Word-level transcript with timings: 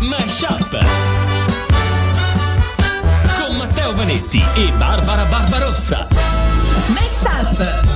Mashup 0.00 0.70
con 3.38 3.56
Matteo 3.56 3.94
Vanetti 3.94 4.42
e 4.54 4.72
Barbara 4.76 5.24
Barbarossa. 5.24 6.06
Mashup. 6.88 7.90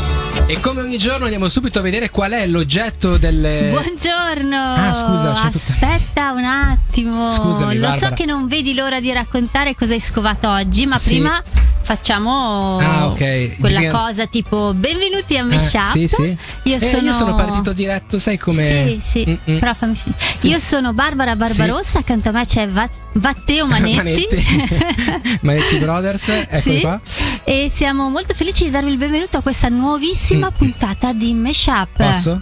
E 0.48 0.60
come 0.60 0.80
ogni 0.82 0.98
giorno 0.98 1.24
andiamo 1.24 1.48
subito 1.48 1.78
a 1.80 1.82
vedere 1.82 2.10
qual 2.10 2.30
è 2.32 2.46
l'oggetto 2.46 3.16
delle... 3.16 3.68
Buongiorno. 3.70 4.74
Ah, 4.74 4.92
scusa, 4.92 5.32
c'è 5.32 5.48
tutta- 5.50 5.72
Aspetta 5.72 6.30
un 6.32 6.44
attimo. 6.44 7.30
Scusami, 7.30 7.76
Lo 7.78 7.84
so 7.86 7.90
Barbara. 7.92 8.14
che 8.14 8.24
non 8.26 8.46
vedi 8.46 8.74
l'ora 8.74 9.00
di 9.00 9.12
raccontare 9.12 9.74
cosa 9.74 9.94
hai 9.94 10.00
scovato 10.00 10.48
oggi, 10.48 10.86
ma 10.86 10.98
Sì. 10.98 11.08
prima 11.14 11.42
facciamo 11.86 12.78
Ah, 12.78 13.06
ok. 13.06 13.16
quella 13.60 13.78
Bisogna- 13.78 13.90
cosa 13.92 14.26
tipo 14.26 14.74
benvenuti 14.74 15.36
a 15.36 15.42
Ah, 15.42 15.44
Meshup. 15.44 15.82
sì, 15.92 16.08
sì. 16.08 16.36
Io 16.64 16.74
Eh, 16.74 16.80
sono 16.80 17.02
io 17.06 17.12
sono 17.12 17.34
partito 17.36 17.72
diretto, 17.72 18.18
sai 18.18 18.36
come... 18.38 18.98
Sì, 19.00 19.00
sì, 19.24 19.38
Mm-mm. 19.46 19.58
però 19.60 19.72
fammi. 19.72 19.96
Sì, 20.36 20.48
Io 20.48 20.58
sì. 20.58 20.64
sono 20.66 20.92
Barbara 20.92 21.36
Barbarossa, 21.36 22.00
accanto 22.00 22.30
a 22.30 22.32
me 22.32 22.44
c'è 22.44 22.66
Va- 22.68 22.88
Matteo 23.14 23.66
Manetti. 23.70 23.94
Manetti. 23.96 25.38
Manetti 25.42 25.76
Brothers, 25.78 26.28
eccoli 26.28 26.60
Sì. 26.76 26.80
qua. 26.80 27.00
E 27.44 27.70
siamo 27.72 28.08
molto 28.10 28.34
felici 28.34 28.64
di 28.64 28.70
darvi 28.70 28.90
il 28.90 28.96
benvenuto 28.98 29.36
a 29.38 29.40
questa 29.42 29.68
nuovissima 29.68 30.48
Mm. 30.50 30.56
puntata 30.58 31.12
di 31.12 31.32
Meshup. 31.34 31.88
Posso? 31.96 32.40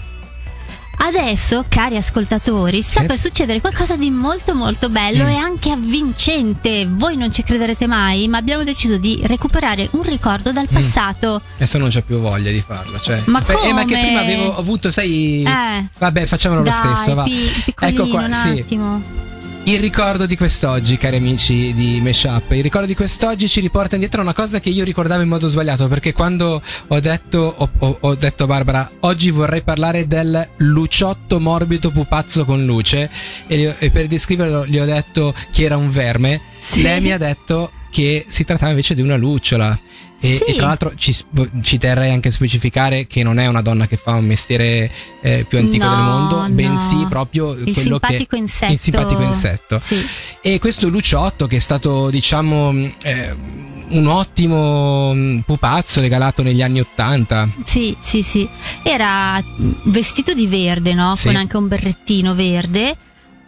Adesso, 1.06 1.66
cari 1.68 1.98
ascoltatori, 1.98 2.80
sta 2.80 3.02
per 3.02 3.18
succedere 3.18 3.60
qualcosa 3.60 3.94
di 3.94 4.08
molto 4.10 4.54
molto 4.54 4.88
bello 4.88 5.24
Mm. 5.24 5.28
e 5.28 5.34
anche 5.36 5.70
avvincente. 5.70 6.86
Voi 6.90 7.14
non 7.18 7.30
ci 7.30 7.42
crederete 7.42 7.86
mai, 7.86 8.26
ma 8.26 8.38
abbiamo 8.38 8.64
deciso 8.64 8.96
di 8.96 9.20
recuperare 9.24 9.86
un 9.92 10.02
ricordo 10.02 10.50
dal 10.50 10.66
Mm. 10.70 10.74
passato. 10.74 11.42
Adesso 11.56 11.76
non 11.76 11.90
c'ho 11.90 12.00
più 12.00 12.20
voglia 12.20 12.50
di 12.50 12.62
farlo. 12.66 12.98
Cioè. 12.98 13.22
Ma 13.26 13.40
Eh, 13.46 13.72
ma 13.74 13.84
che 13.84 13.94
come? 13.94 14.00
prima 14.00 14.20
avevo 14.20 14.56
avuto, 14.56 14.90
sai... 14.90 15.42
Eh. 15.46 15.88
Vabbè, 15.98 16.24
facciamolo 16.24 16.62
lo 16.62 16.70
Dai, 16.70 16.78
stesso, 16.96 17.14
va. 17.14 17.24
ecco 17.80 18.08
qua, 18.08 18.22
un 18.24 18.34
sì. 18.34 18.48
attimo. 18.60 19.02
Il 19.66 19.80
ricordo 19.80 20.26
di 20.26 20.36
quest'oggi, 20.36 20.98
cari 20.98 21.16
amici 21.16 21.72
di 21.72 21.98
Meshup, 22.02 22.50
il 22.52 22.62
ricordo 22.62 22.86
di 22.86 22.94
quest'oggi 22.94 23.48
ci 23.48 23.60
riporta 23.60 23.94
indietro 23.94 24.20
a 24.20 24.24
una 24.24 24.34
cosa 24.34 24.60
che 24.60 24.68
io 24.68 24.84
ricordavo 24.84 25.22
in 25.22 25.28
modo 25.28 25.48
sbagliato, 25.48 25.88
perché 25.88 26.12
quando 26.12 26.60
ho 26.88 27.00
detto, 27.00 27.54
ho, 27.56 27.70
ho- 27.78 27.96
ho 27.98 28.14
detto 28.14 28.44
a 28.44 28.46
Barbara, 28.46 28.90
oggi 29.00 29.30
vorrei 29.30 29.62
parlare 29.62 30.06
del 30.06 30.50
luciotto 30.58 31.40
morbido 31.40 31.90
pupazzo 31.90 32.44
con 32.44 32.66
luce, 32.66 33.10
e, 33.46 33.74
e 33.78 33.90
per 33.90 34.06
descriverlo 34.06 34.66
gli 34.66 34.78
ho 34.78 34.84
detto 34.84 35.34
che 35.50 35.64
era 35.64 35.78
un 35.78 35.88
verme, 35.88 36.42
Sì. 36.58 36.82
lei 36.82 37.00
mi 37.00 37.12
ha 37.12 37.18
detto 37.18 37.70
che 37.90 38.26
si 38.28 38.44
trattava 38.44 38.70
invece 38.70 38.94
di 38.94 39.00
una 39.00 39.16
lucciola. 39.16 39.78
E, 40.24 40.36
Sì. 40.36 40.44
e 40.44 40.54
tra 40.54 40.66
l'altro 40.68 40.92
ci, 40.96 41.14
ci 41.62 41.78
terrei 41.78 42.10
anche 42.10 42.28
a 42.28 42.32
specificare 42.32 43.06
che 43.06 43.22
non 43.22 43.38
è 43.38 43.46
una 43.46 43.60
donna 43.62 43.86
che 43.86 43.96
fa 43.98 44.14
un 44.14 44.24
mestiere 44.24 44.90
eh, 45.20 45.44
più 45.48 45.58
antico 45.58 45.84
No, 45.84 45.90
del 45.94 46.04
mondo, 46.04 46.40
no. 46.46 46.48
bensì 46.54 47.04
proprio 47.08 47.52
Il 47.52 47.62
quello 47.64 47.74
simpatico 47.80 48.26
che 48.30 48.36
insetto. 48.36 48.72
il 48.72 48.78
simpatico 48.78 49.22
insetto. 49.22 49.78
Sì. 49.82 50.06
E 50.40 50.58
questo 50.58 50.88
Luciotto, 50.88 51.46
che 51.46 51.56
è 51.56 51.60
stato, 51.60 52.08
diciamo, 52.10 52.72
eh, 53.02 53.36
un 53.90 54.06
ottimo 54.06 55.12
mm, 55.14 55.40
pupazzo 55.40 56.00
regalato 56.00 56.42
negli 56.42 56.62
anni 56.62 56.80
Ottanta. 56.80 57.48
Sì, 57.64 57.94
sì, 58.00 58.22
sì. 58.22 58.48
Era 58.82 59.42
vestito 59.84 60.32
di 60.32 60.46
verde, 60.46 60.94
no? 60.94 61.14
Sì. 61.14 61.26
Con 61.26 61.36
anche 61.36 61.56
un 61.58 61.68
berrettino 61.68 62.34
verde. 62.34 62.96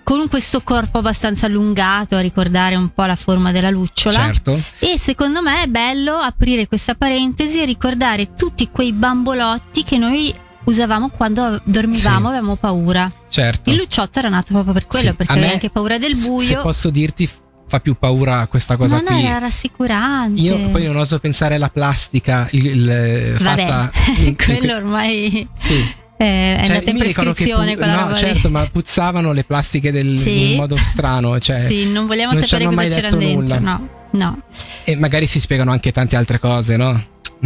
Con 0.07 0.29
questo 0.29 0.61
corpo 0.63 0.99
abbastanza 0.99 1.47
allungato 1.47 2.15
a 2.15 2.21
ricordare 2.21 2.77
un 2.77 2.93
po' 2.95 3.05
la 3.07 3.17
forma 3.17 3.51
della 3.51 3.71
lucciola. 3.71 4.19
Certo. 4.27 4.63
E 4.79 4.99
secondo 5.01 5.43
me 5.43 5.63
è 5.63 5.67
bello 5.67 6.15
aprire 6.19 6.69
questa 6.69 6.95
parentesi 6.95 7.61
e 7.61 7.65
ricordare 7.65 8.33
tutti 8.35 8.69
quei 8.71 8.93
bambolotti 8.93 9.83
che 9.83 9.99
noi 9.99 10.33
usavamo 10.63 11.09
quando 11.09 11.61
dormivamo, 11.65 12.21
Sì. 12.21 12.27
avevamo 12.37 12.55
paura. 12.55 13.11
Certo. 13.29 13.69
Il 13.71 13.77
luciotto 13.79 14.21
era 14.21 14.29
nato 14.29 14.53
proprio 14.53 14.73
per 14.75 14.87
quello, 14.87 15.11
Sì, 15.11 15.15
perché 15.17 15.33
a 15.33 15.35
me, 15.35 15.41
avevi 15.41 15.55
anche 15.55 15.71
paura 15.71 15.99
del 15.99 16.17
buio. 16.17 16.39
Se 16.47 16.57
posso 16.59 16.91
dirti, 16.91 17.29
fa 17.67 17.81
più 17.81 17.97
paura 17.99 18.47
questa 18.47 18.77
cosa 18.77 19.03
Ma 19.03 19.11
no, 19.11 19.17
qui. 19.17 19.27
era 19.27 19.39
rassicurante. 19.39 20.41
Io 20.41 20.71
poi 20.71 20.85
non 20.87 20.95
oso 20.99 21.19
pensare 21.19 21.57
alla 21.57 21.69
plastica 21.71 22.47
il, 22.53 22.65
il- 22.65 23.37
Vabbè, 23.43 23.67
fatta. 23.67 23.91
in- 24.19 24.27
in- 24.29 24.37
quello 24.37 24.75
ormai 24.77 25.49
Sì. 25.57 25.85
Eh, 26.19 26.57
è 26.57 26.63
Cioè, 26.65 26.75
andata 26.77 26.91
in 26.91 26.99
prescrizione 26.99 27.73
pu- 27.73 27.77
quella 27.79 27.95
no, 27.95 28.01
roba 28.03 28.13
lì. 28.13 28.19
certo, 28.19 28.49
ma 28.51 28.67
puzzavano 28.71 29.33
le 29.33 29.45
plastiche 29.45 29.93
del, 29.93 30.19
Sì. 30.19 30.53
in 30.53 30.57
modo 30.57 30.77
strano. 30.77 31.39
Cioè, 31.41 31.67
Sì, 31.67 31.87
non 31.87 32.07
vogliamo 32.07 32.33
non 32.33 32.45
sapere 32.47 32.65
cosa 32.75 32.83
c'era 32.89 33.09
dentro. 33.11 33.41
nulla. 33.41 33.59
No, 33.59 33.89
no. 34.13 34.41
E 34.85 34.97
magari 34.97 35.27
si 35.27 35.41
spiegano 35.41 35.71
anche 35.73 35.93
tante 35.93 36.17
altre 36.17 36.39
cose, 36.39 36.77
no? 36.77 36.93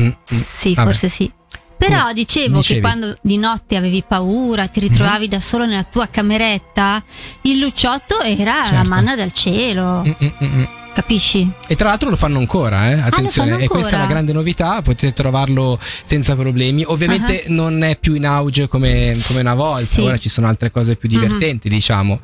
Mm, 0.00 0.06
mm. 0.06 0.10
Sì, 0.24 0.74
Vabbè. 0.74 0.86
forse 0.88 1.08
sì. 1.08 1.30
Però 1.76 2.00
Come 2.00 2.12
dicevo 2.12 2.56
dicevi. 2.58 2.74
che 2.80 2.86
quando 2.86 3.16
di 3.22 3.38
notte 3.38 3.74
avevi 3.74 4.04
paura, 4.06 4.66
ti 4.68 4.80
ritrovavi 4.80 5.28
da 5.28 5.40
solo 5.40 5.64
nella 5.64 5.84
tua 5.84 6.08
cameretta, 6.08 7.02
il 7.42 7.58
luciotto 7.58 8.20
era 8.20 8.58
la 8.64 8.66
Certo. 8.68 8.88
manna 8.88 9.16
dal 9.16 9.32
cielo, 9.32 10.02
Mm, 10.06 10.10
mm, 10.22 10.28
mm, 10.44 10.58
mm. 10.58 10.64
Capisci? 10.92 11.50
E 11.66 11.76
tra 11.76 11.88
l'altro 11.88 12.10
lo 12.10 12.16
fanno 12.16 12.38
ancora, 12.38 12.90
eh? 12.90 13.00
attenzione, 13.00 13.50
fanno 13.52 13.62
e 13.62 13.68
questa 13.68 13.88
è 13.88 13.92
la 13.92 13.96
ancora? 13.98 14.14
grande 14.14 14.32
novità, 14.32 14.82
potete 14.82 15.12
trovarlo 15.12 15.78
senza 16.04 16.36
problemi. 16.36 16.84
Ovviamente 16.86 17.44
non 17.48 17.82
è 17.82 17.96
più 17.98 18.14
in 18.14 18.26
auge 18.26 18.68
come, 18.68 19.16
come 19.26 19.40
una 19.40 19.54
volta, 19.54 19.84
Sì. 19.84 20.00
ora 20.02 20.18
ci 20.18 20.28
sono 20.28 20.46
altre 20.48 20.70
cose 20.70 20.96
più 20.96 21.08
divertenti, 21.08 21.68
diciamo. 21.68 22.20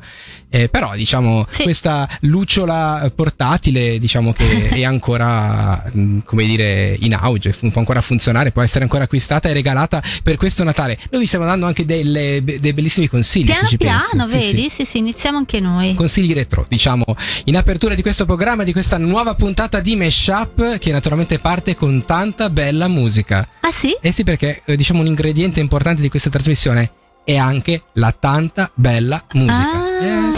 Eh, 0.49 0.69
però 0.69 0.95
diciamo 0.95 1.45
Sì. 1.49 1.63
questa 1.63 2.07
lucciola 2.21 3.11
portatile 3.13 3.99
diciamo 3.99 4.31
che 4.33 4.69
è 4.69 4.83
ancora 4.83 5.83
mh, 5.91 6.19
come 6.23 6.45
dire 6.45 6.95
in 7.01 7.13
auge, 7.13 7.49
può 7.51 7.69
ancora 7.75 7.99
funzionare, 8.01 8.51
può 8.51 8.61
essere 8.61 8.83
ancora 8.83 9.03
acquistata 9.03 9.49
e 9.49 9.53
regalata 9.53 10.01
per 10.23 10.37
questo 10.37 10.63
Natale. 10.63 10.97
Noi 11.11 11.21
vi 11.21 11.27
stiamo 11.27 11.45
dando 11.45 11.65
anche 11.65 11.85
delle- 11.85 12.41
dei 12.43 12.73
bellissimi 12.73 13.07
consigli. 13.07 13.45
Piano 13.45 13.61
se 13.63 13.67
ci 13.67 13.77
piano. 13.77 13.99
Sì, 14.27 14.39
sì 14.39 14.51
vedi? 14.53 14.69
Sì, 14.69 14.85
sì, 14.85 14.97
iniziamo 14.99 15.37
anche 15.37 15.59
noi. 15.59 15.95
consigli 15.95 16.33
retro, 16.33 16.65
diciamo, 16.67 17.03
in 17.45 17.57
apertura 17.57 17.93
di 17.93 18.01
questo 18.01 18.25
programma, 18.25 18.63
di 18.63 18.71
questa 18.71 18.97
nuova 18.97 19.35
puntata 19.35 19.79
di 19.81 19.95
Meshup, 19.95 20.77
che 20.77 20.91
naturalmente 20.91 21.39
parte 21.39 21.75
con 21.75 22.05
tanta 22.05 22.49
bella 22.49 22.87
musica. 22.87 23.47
Ah 23.61 23.71
sì? 23.71 23.95
Eh 24.01 24.11
sì, 24.11 24.23
perché 24.23 24.61
eh, 24.65 24.75
diciamo 24.75 25.01
un 25.01 25.07
ingrediente 25.07 25.59
importante 25.59 26.01
di 26.01 26.09
questa 26.09 26.29
trasmissione 26.29 26.91
è 27.27 27.35
anche 27.35 27.83
la 27.95 28.15
tanta 28.17 28.71
bella 28.73 29.21
musica. 29.33 29.71
Ah. 29.99 30.01
Yes. 30.01 30.37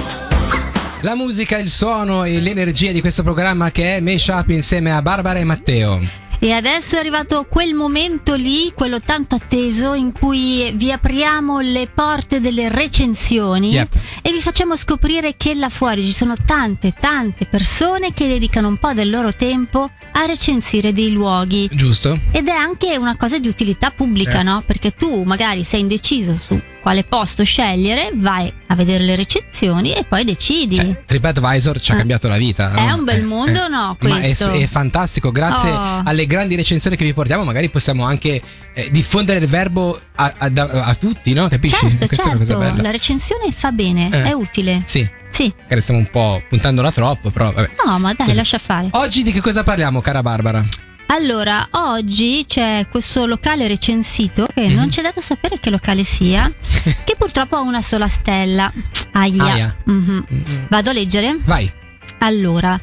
La 1.02 1.14
musica, 1.14 1.60
il 1.60 1.70
suono 1.70 2.24
e 2.24 2.40
l'energia 2.40 2.92
di 2.92 3.00
questo 3.00 3.22
programma 3.22 3.70
che 3.70 3.98
è 3.98 4.00
Meshup 4.00 4.50
insieme 4.50 4.92
a 4.92 5.00
Barbara 5.04 5.38
e 5.38 5.44
Matteo. 5.44 6.02
E 6.42 6.52
adesso 6.54 6.96
è 6.96 7.00
arrivato 7.00 7.46
quel 7.50 7.74
momento 7.76 8.34
lì, 8.34 8.72
quello 8.74 9.00
tanto 9.02 9.36
atteso, 9.36 9.94
in 9.94 10.14
cui 10.14 10.72
vi 10.74 10.92
apriamo 10.92 11.60
le 11.60 11.88
porte 11.94 12.40
delle 12.40 12.70
recensioni 12.70 13.72
Yep. 13.74 13.96
e 14.22 14.32
vi 14.32 14.42
facciamo 14.42 14.76
scoprire 14.76 15.36
che 15.38 15.54
là 15.54 15.68
fuori 15.70 16.06
ci 16.06 16.14
sono 16.14 16.36
tante, 16.44 16.94
tante 16.98 17.46
persone 17.46 18.14
che 18.14 18.26
dedicano 18.28 18.70
un 18.70 18.78
po' 18.78 18.94
del 18.94 19.10
loro 19.12 19.36
tempo 19.36 19.90
a 20.14 20.26
recensire 20.26 20.92
dei 20.92 21.12
luoghi. 21.12 21.70
Giusto? 21.72 22.20
Ed 22.32 22.48
è 22.48 22.52
anche 22.56 22.98
una 22.98 23.16
cosa 23.18 23.38
di 23.38 23.48
utilità 23.50 23.92
pubblica, 23.92 24.40
Eh. 24.40 24.44
no? 24.44 24.64
Perché 24.66 24.96
tu 24.96 25.24
magari 25.24 25.64
sei 25.64 25.82
indeciso 25.82 26.36
su 26.38 26.60
quale 26.82 27.04
posto 27.04 27.44
scegliere, 27.44 28.12
vai 28.16 28.52
a 28.68 28.76
vedere 28.76 29.04
le 29.04 29.16
recensioni 29.16 29.94
e 29.94 30.04
poi 30.06 30.24
decidi. 30.24 30.76
Cioè, 30.78 31.04
TripAdvisor 31.06 31.80
ci 31.80 31.92
ha 31.92 31.96
Ah. 31.96 31.98
cambiato 31.98 32.28
la 32.28 32.38
vita. 32.38 32.72
È 32.72 32.86
no? 32.88 32.96
un 32.96 33.04
bel 33.04 33.20
Eh, 33.22 33.26
mondo, 33.26 33.66
eh. 33.66 33.68
no? 33.68 33.98
Ma 34.00 34.18
è, 34.18 34.20
Questo. 34.20 34.52
è 34.52 34.66
fantastico, 34.68 35.32
grazie 35.32 35.70
Oh. 35.72 36.02
alle 36.06 36.26
grandi 36.26 36.56
recensioni 36.56 36.96
che 36.96 37.04
vi 37.04 37.14
portiamo, 37.14 37.44
magari 37.44 37.70
possiamo 37.70 38.04
anche 38.06 38.42
eh, 38.74 38.90
diffondere 38.92 39.40
il 39.40 39.48
verbo 39.48 40.00
a, 40.16 40.34
a- 40.38 40.52
a- 40.56 40.70
a 40.86 40.96
tutti, 40.96 41.34
no? 41.34 41.48
Capisci? 41.50 41.76
Certo, 41.76 42.06
Questa 42.06 42.24
è 42.24 42.28
una 42.30 42.38
cosa 42.38 42.54
certo, 42.54 42.70
bella. 42.70 42.82
la 42.84 42.92
recensione 42.92 43.52
fa 43.52 43.72
bene, 43.72 44.10
Eh. 44.12 44.24
è 44.24 44.32
utile. 44.32 44.82
Sì, 44.86 45.06
Sì. 45.30 45.52
magari 45.64 45.82
stiamo 45.82 46.00
un 46.00 46.10
po' 46.10 46.42
puntandola 46.48 46.92
troppo, 46.92 47.30
però 47.30 47.52
vabbè. 47.52 47.70
No, 47.86 48.00
ma 48.00 48.14
dai, 48.14 48.26
Così. 48.28 48.38
lascia 48.38 48.58
fare. 48.58 48.88
Oggi 48.92 49.24
di 49.24 49.32
che 49.32 49.42
cosa 49.42 49.64
parliamo, 49.64 50.00
cara 50.02 50.22
Barbara? 50.22 50.66
Allora, 51.12 51.68
oggi 51.72 52.46
c'è 52.48 52.86
questo 52.90 53.26
locale 53.26 53.68
recensito 53.68 54.46
che 54.54 54.68
Mhm. 54.68 54.76
non 54.76 54.90
c'è 54.90 55.02
dato 55.02 55.22
sapere 55.22 55.60
che 55.60 55.72
locale 55.72 56.04
sia, 56.04 56.52
che 57.04 57.16
purtroppo 57.18 57.56
ha 57.56 57.62
una 57.62 57.82
sola 57.82 58.08
stella. 58.08 58.72
Aia. 59.14 59.44
Aia. 59.44 59.76
Mhm. 59.86 60.26
Mm-mm. 60.32 60.66
Vado 60.70 60.90
a 60.92 60.94
leggere? 60.94 61.38
Vai, 61.44 61.72
Allora, 62.20 62.78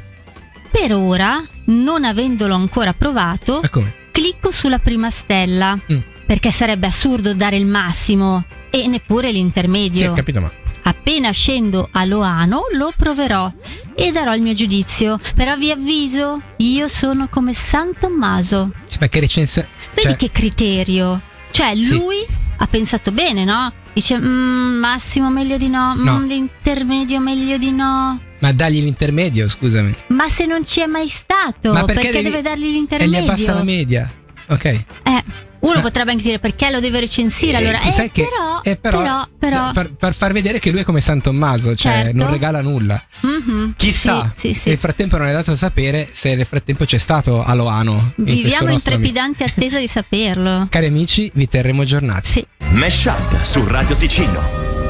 per 0.70 0.92
ora, 0.94 1.40
non 1.66 2.04
avendolo 2.04 2.54
ancora 2.54 2.92
provato, 2.94 3.60
clicco 4.10 4.50
sulla 4.50 4.78
prima 4.78 5.10
stella, 5.10 5.76
Mm. 5.92 5.98
perché 6.26 6.50
sarebbe 6.50 6.86
assurdo 6.86 7.32
dare 7.34 7.56
il 7.56 7.66
massimo 7.66 8.44
e 8.70 8.86
neppure 8.88 9.28
Sì, 9.28 9.34
l'intermedio. 9.34 10.10
ho 10.10 10.14
capito, 10.14 10.40
ma 10.40 10.50
Appena 10.88 11.32
scendo 11.32 11.88
a 11.90 12.04
Loano 12.04 12.62
lo 12.74 12.92
proverò 12.96 13.52
e 13.96 14.12
darò 14.12 14.34
il 14.36 14.42
mio 14.42 14.54
giudizio. 14.54 15.18
Però 15.34 15.56
vi 15.56 15.72
avviso, 15.72 16.38
io 16.58 16.86
sono 16.86 17.26
come 17.28 17.54
San 17.54 17.92
Tommaso. 17.98 18.70
Sì, 18.86 18.98
ma 19.00 19.08
che 19.08 19.18
recensione? 19.20 19.66
Vedi 19.94 20.08
Cioè, 20.08 20.16
che 20.16 20.30
criterio? 20.30 21.20
Cioè, 21.50 21.74
Sì. 21.80 21.88
lui 21.96 22.24
ha 22.58 22.66
pensato 22.68 23.10
bene, 23.10 23.44
no? 23.44 23.72
Dice, 23.92 24.16
"Mm, 24.16 24.78
massimo 24.78 25.28
meglio 25.30 25.56
di 25.56 25.68
no, 25.68 25.94
mm, 25.96 26.04
No. 26.04 26.20
l'intermedio 26.20 27.18
meglio 27.18 27.56
di 27.58 27.72
no. 27.72 28.20
ma 28.38 28.52
dagli 28.52 28.80
l'intermedio, 28.82 29.48
scusami. 29.48 29.92
Ma 30.08 30.28
se 30.28 30.44
non 30.46 30.64
ci 30.64 30.80
è 30.80 30.86
mai 30.86 31.08
stato, 31.08 31.72
Ma 31.72 31.84
perché, 31.84 32.02
perché 32.10 32.10
devi- 32.18 32.30
deve 32.30 32.42
dargli 32.42 32.64
E 32.64 32.68
gli 32.68 32.72
l'intermedio? 32.74 33.18
abbassa 33.20 33.54
la 33.54 33.62
media. 33.64 34.08
Ok. 34.48 34.64
Eh, 34.64 34.84
Uno 35.70 35.80
potrebbe 35.80 36.10
anche 36.12 36.22
dire 36.22 36.38
perché 36.38 36.70
lo 36.70 36.80
deve 36.80 37.00
recensire. 37.00 37.56
Allora, 37.56 37.80
Eh, 37.80 37.88
eh, 37.88 37.92
sai 37.92 38.10
che- 38.10 38.28
però, 38.28 38.60
eh, 38.62 38.76
però- 38.76 38.98
però, 38.98 39.26
però, 39.38 39.72
Per, 39.72 39.92
per 39.94 40.14
far 40.14 40.32
vedere 40.32 40.58
che 40.58 40.70
lui 40.70 40.80
è 40.80 40.84
come 40.84 41.00
San 41.00 41.20
Tommaso, 41.20 41.74
cioè 41.74 42.02
Certo. 42.04 42.16
non 42.16 42.30
regala 42.30 42.60
nulla. 42.62 43.02
Mhm, 43.20 43.74
Chissà, 43.76 44.32
Sì, 44.34 44.52
sì, 44.52 44.60
sì. 44.60 44.68
nel 44.70 44.78
frattempo 44.78 45.16
non 45.16 45.26
è 45.28 45.32
dato 45.32 45.54
sapere 45.56 46.08
se 46.12 46.34
nel 46.34 46.46
frattempo 46.46 46.84
c'è 46.84 46.98
stato 46.98 47.42
a 47.42 47.54
Loano. 47.54 48.12
in 48.16 48.24
Viviamo 48.24 48.66
in 48.66 48.72
nostro 48.72 48.94
amico. 48.94 49.12
trepidante 49.12 49.44
attesa 49.44 49.78
di 49.78 49.88
saperlo. 49.88 50.66
Cari 50.70 50.86
amici, 50.86 51.30
vi 51.34 51.48
terremo 51.48 51.82
aggiornati. 51.82 52.28
Sì. 52.28 52.46
Mesh 52.70 53.04
Up 53.04 53.40
su 53.42 53.64
Radio 53.66 53.96
Ticino. 53.96 54.85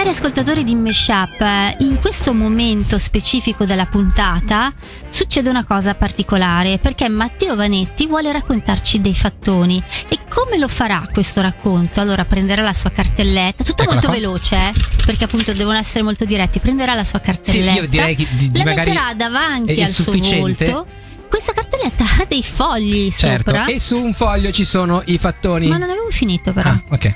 Cari 0.00 0.12
ascoltatori 0.12 0.64
di 0.64 0.74
Meshup, 0.74 1.42
in 1.80 1.98
questo 2.00 2.32
momento 2.32 2.96
specifico 2.96 3.66
della 3.66 3.84
puntata 3.84 4.72
succede 5.10 5.50
una 5.50 5.66
cosa 5.66 5.94
particolare 5.94 6.78
perché 6.78 7.06
Matteo 7.10 7.54
Vanetti 7.54 8.06
vuole 8.06 8.32
raccontarci 8.32 9.02
dei 9.02 9.14
fattoni 9.14 9.82
e 10.08 10.20
come 10.30 10.56
lo 10.56 10.68
farà 10.68 11.06
questo 11.12 11.42
racconto? 11.42 12.00
Allora 12.00 12.24
prenderà 12.24 12.62
la 12.62 12.72
sua 12.72 12.88
cartelletta, 12.88 13.62
tutto 13.62 13.82
Eccola 13.82 14.00
molto 14.00 14.06
qua. 14.08 14.16
veloce 14.16 14.56
eh, 14.56 14.72
perché 15.04 15.24
appunto 15.24 15.52
devono 15.52 15.76
essere 15.76 16.02
molto 16.02 16.24
diretti, 16.24 16.60
prenderà 16.60 16.94
la 16.94 17.04
sua 17.04 17.18
Sì, 17.18 17.24
cartelletta, 17.26 17.80
io 17.82 17.86
direi 17.86 18.16
che 18.16 18.26
di, 18.30 18.50
di 18.50 18.58
la 18.58 18.64
metterà 18.64 19.12
davanti 19.14 19.82
al 19.82 19.88
suo 19.90 20.14
volto. 20.14 20.86
Questa 21.28 21.52
cartelletta 21.52 22.04
ha 22.20 22.24
dei 22.26 22.42
fogli 22.42 23.12
Certo, 23.12 23.50
sopra. 23.50 23.66
e 23.66 23.78
su 23.78 24.02
un 24.02 24.14
foglio 24.14 24.50
ci 24.50 24.64
sono 24.64 25.02
i 25.04 25.18
fattoni. 25.18 25.66
Ma 25.66 25.76
non 25.76 25.90
avevo 25.90 26.08
finito 26.08 26.54
però. 26.54 26.70
Ah, 26.70 26.82
ok. 26.88 27.14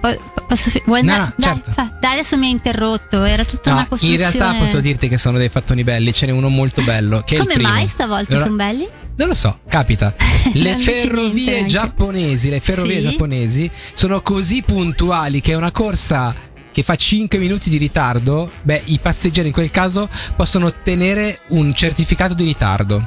Po- 0.00 0.34
posso 0.46 0.70
fi- 0.70 0.82
vuoi 0.86 1.02
No, 1.02 1.12
andare? 1.12 1.32
no, 1.36 1.44
dai, 1.46 1.54
certo. 1.54 1.72
fa- 1.72 1.96
dai, 2.00 2.12
adesso 2.12 2.36
mi 2.36 2.46
hai 2.46 2.52
interrotto. 2.52 3.24
Era 3.24 3.44
tutta 3.44 3.70
una 3.70 3.78
No, 3.78 3.82
in 3.84 3.88
costruzione. 3.88 4.30
realtà 4.30 4.54
posso 4.58 4.80
dirti 4.80 5.08
che 5.08 5.18
sono 5.18 5.38
dei 5.38 5.48
fattoni 5.48 5.84
belli, 5.84 6.12
ce 6.12 6.26
n'è 6.26 6.32
uno 6.32 6.48
molto 6.48 6.82
bello. 6.82 7.22
Che 7.24 7.36
Come 7.38 7.56
mai 7.58 7.88
stavolta 7.88 8.32
Allora, 8.36 8.44
sono 8.44 8.56
belli? 8.56 8.88
Non 9.16 9.28
lo 9.28 9.34
so, 9.34 9.60
capita. 9.68 10.14
Le 10.52 10.76
ferrovie 10.76 11.64
giapponesi, 11.66 12.50
le 12.50 12.60
ferrovie 12.60 13.00
Sì? 13.00 13.08
giapponesi 13.08 13.70
sono 13.94 14.20
così 14.22 14.62
puntuali 14.62 15.40
che 15.40 15.54
una 15.54 15.70
corsa 15.72 16.34
che 16.70 16.82
fa 16.82 16.94
5 16.94 17.38
minuti 17.38 17.70
di 17.70 17.78
ritardo, 17.78 18.50
beh, 18.62 18.82
i 18.86 18.98
passeggeri 19.00 19.48
in 19.48 19.54
quel 19.54 19.70
caso 19.70 20.08
possono 20.36 20.66
ottenere 20.66 21.40
un 21.48 21.72
certificato 21.74 22.34
di 22.34 22.44
ritardo. 22.44 22.98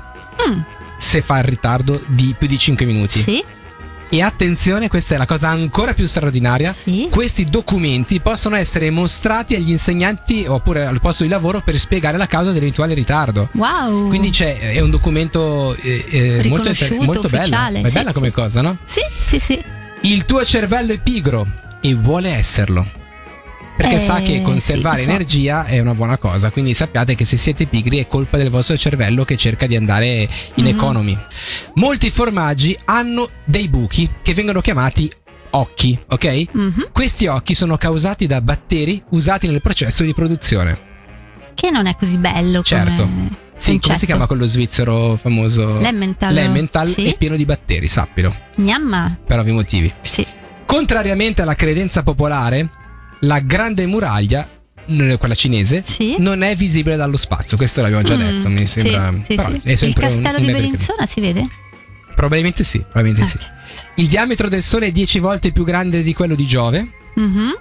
Mm. 0.49 0.59
Se 0.97 1.21
fa 1.21 1.37
il 1.37 1.43
ritardo 1.45 2.01
di 2.07 2.35
più 2.37 2.47
di 2.47 2.57
5 2.57 2.85
minuti. 2.85 3.19
Sì, 3.19 3.43
E 4.11 4.23
attenzione, 4.23 4.87
questa 4.87 5.13
è 5.13 5.17
la 5.19 5.27
cosa 5.27 5.49
ancora 5.49 5.93
più 5.93 6.07
straordinaria. 6.07 6.73
sì. 6.73 7.07
Questi 7.11 7.45
documenti 7.45 8.19
possono 8.19 8.55
essere 8.55 8.89
mostrati 8.89 9.55
agli 9.55 9.69
insegnanti 9.69 10.45
oppure 10.47 10.85
al 10.85 10.99
posto 10.99 11.23
di 11.23 11.29
lavoro 11.29 11.61
per 11.63 11.77
spiegare 11.77 12.17
la 12.17 12.25
causa 12.25 12.51
dell'eventuale 12.51 12.95
ritardo. 12.95 13.49
Wow. 13.53 14.07
Quindi 14.07 14.31
c'è, 14.31 14.57
è 14.73 14.79
un 14.79 14.89
documento 14.89 15.75
eh, 15.75 16.05
eh, 16.09 16.47
molto, 16.47 16.71
molto 17.01 17.29
bello. 17.29 17.55
è 17.55 17.87
sì, 17.87 17.93
bella 17.93 18.11
come 18.11 18.27
sì. 18.27 18.33
cosa, 18.33 18.61
no? 18.61 18.77
Sì, 18.83 19.01
sì, 19.23 19.39
sì. 19.39 19.63
Il 20.01 20.25
tuo 20.25 20.43
cervello 20.43 20.93
è 20.93 20.97
pigro 20.97 21.47
e 21.79 21.93
vuole 21.93 22.29
esserlo. 22.29 22.98
Perché 23.79 23.95
Eh, 23.95 23.99
sa 24.01 24.19
che 24.19 24.41
conservare 24.41 24.97
sì, 24.97 25.05
lo 25.05 25.11
so. 25.11 25.15
energia 25.15 25.63
è 25.63 25.79
una 25.79 25.93
buona 25.93 26.17
cosa. 26.17 26.49
Quindi 26.51 26.73
sappiate 26.73 27.15
che 27.15 27.23
se 27.23 27.37
siete 27.37 27.65
pigri 27.65 27.99
è 27.99 28.07
colpa 28.09 28.35
del 28.35 28.49
vostro 28.49 28.75
cervello 28.75 29.23
che 29.23 29.37
cerca 29.37 29.67
di 29.67 29.77
andare 29.77 30.27
in 30.55 30.65
Mhm. 30.65 30.67
economy. 30.67 31.17
Molti 31.75 32.09
formaggi 32.11 32.77
hanno 32.85 33.29
dei 33.45 33.69
buchi 33.69 34.09
che 34.21 34.33
vengono 34.33 34.59
chiamati 34.59 35.09
occhi, 35.51 35.97
ok? 36.09 36.45
Mhm. 36.51 36.89
Questi 36.91 37.27
occhi 37.27 37.55
sono 37.55 37.77
causati 37.77 38.27
da 38.27 38.41
batteri 38.41 39.01
usati 39.11 39.47
nel 39.47 39.61
processo 39.61 40.03
di 40.03 40.13
produzione. 40.13 40.77
Che 41.53 41.69
non 41.69 41.85
è 41.85 41.95
così 41.97 42.17
bello 42.17 42.61
Certo. 42.61 43.03
come 43.03 43.29
Sì, 43.55 43.69
come 43.71 43.79
si 43.79 43.79
concetto. 43.79 44.05
chiama 44.07 44.27
quello 44.27 44.45
svizzero 44.45 45.15
famoso? 45.15 45.79
L'Emmental. 45.79 46.33
L'Emmental 46.33 46.87
Sì. 46.89 47.05
è 47.05 47.15
pieno 47.17 47.37
di 47.37 47.45
batteri, 47.45 47.87
sappilo, 47.87 48.35
Gnamma. 48.57 49.17
per 49.25 49.39
ovvi 49.39 49.51
motivi. 49.53 49.89
Sì. 50.01 50.25
Contrariamente 50.65 51.41
alla 51.41 51.55
credenza 51.55 52.03
popolare, 52.03 52.69
la 53.21 53.39
grande 53.39 53.85
muraglia, 53.85 54.47
quella 55.19 55.35
cinese, 55.35 55.83
Sì. 55.85 56.15
non 56.19 56.41
è 56.41 56.55
visibile 56.55 56.95
dallo 56.95 57.17
spazio. 57.17 57.57
Questo 57.57 57.81
l'abbiamo 57.81 58.03
già 58.03 58.15
Mm, 58.15 58.19
detto, 58.19 58.49
mi 58.49 58.65
sembra. 58.67 59.13
sì, 59.23 59.37
sì. 59.37 59.61
è 59.63 59.71
Il 59.71 59.77
sempre 59.77 60.01
castello 60.07 60.37
un 60.39 60.45
di 60.45 60.51
Bellinzona 60.51 61.05
si 61.05 61.19
vede? 61.21 61.47
Probabilmente 62.15 62.63
sì, 62.63 62.79
probabilmente 62.79 63.21
Ah, 63.23 63.27
sì. 63.27 63.37
Il 63.95 64.07
diametro 64.07 64.49
del 64.49 64.63
Sole 64.63 64.87
è 64.87 64.91
10 64.91 65.19
volte 65.19 65.51
più 65.51 65.63
grande 65.63 66.01
di 66.03 66.13
quello 66.13 66.35
di 66.35 66.45
Giove. 66.45 66.89
Mhm. 67.15 67.57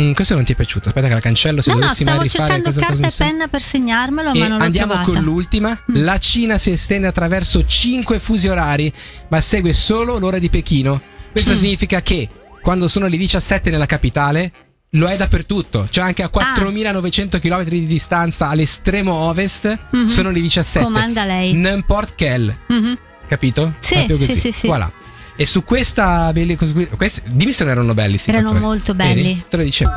Mm, 0.00 0.12
questo 0.12 0.34
non 0.34 0.44
ti 0.44 0.52
è 0.52 0.56
piaciuto? 0.56 0.88
Aspetta 0.88 1.08
che 1.08 1.14
la 1.14 1.20
cancello 1.20 1.60
se 1.60 1.70
No, 1.70 1.76
no, 1.76 1.82
dovessi 1.82 2.04
mai 2.04 2.12
stavo 2.14 2.22
rifare 2.28 2.62
questa 2.62 2.80
carta 2.80 3.06
e 3.06 3.12
penna 3.16 3.48
per 3.48 3.60
segnarmelo, 3.60 4.32
E 4.32 4.38
ma 4.38 4.46
non 4.48 4.60
andiamo 4.60 4.98
con 5.00 5.20
l'ultima. 5.20 5.70
Mm. 5.72 6.02
La 6.04 6.16
Cina 6.18 6.58
si 6.58 6.70
estende 6.70 7.06
attraverso 7.08 7.64
5 7.66 8.18
fusi 8.18 8.48
orari, 8.48 8.92
ma 9.28 9.40
segue 9.40 9.72
solo 9.72 10.18
l'ora 10.18 10.38
di 10.38 10.48
Pechino. 10.48 11.00
Questo 11.32 11.52
Mm. 11.52 11.56
significa 11.56 12.00
che 12.02 12.28
quando 12.60 12.88
sono 12.88 13.06
le 13.06 13.16
17 13.16 13.70
nella 13.70 13.86
capitale, 13.86 14.52
lo 14.94 15.06
è 15.06 15.16
dappertutto. 15.16 15.86
Cioè 15.88 16.04
anche 16.04 16.22
a 16.22 16.26
Ah. 16.26 16.28
4900 16.30 17.38
km 17.38 17.64
di 17.64 17.86
distanza 17.86 18.48
all'estremo 18.48 19.12
ovest 19.14 19.78
Mhm. 19.92 20.06
sono 20.06 20.30
le 20.30 20.40
17. 20.40 20.84
Comanda 20.84 21.24
lei. 21.24 21.52
N'importe 21.54 22.14
quel, 22.16 22.56
Mhm. 22.68 22.98
capito? 23.28 23.74
Sì, 23.78 24.06
sì, 24.18 24.38
sì, 24.38 24.52
sì. 24.52 24.66
Voilà. 24.66 24.90
E 25.36 25.46
su 25.46 25.64
questa 25.64 26.32
belli- 26.32 26.56
questi- 26.96 27.22
dimmi 27.26 27.52
se 27.52 27.64
non 27.64 27.72
erano 27.72 27.94
belli 27.94 28.18
Erano 28.26 28.48
fattori. 28.48 28.64
molto 28.64 28.94
belli. 28.94 29.14
Vedi? 29.22 29.44
Te 29.48 29.56
lo 29.56 29.62
dicevo. 29.62 29.90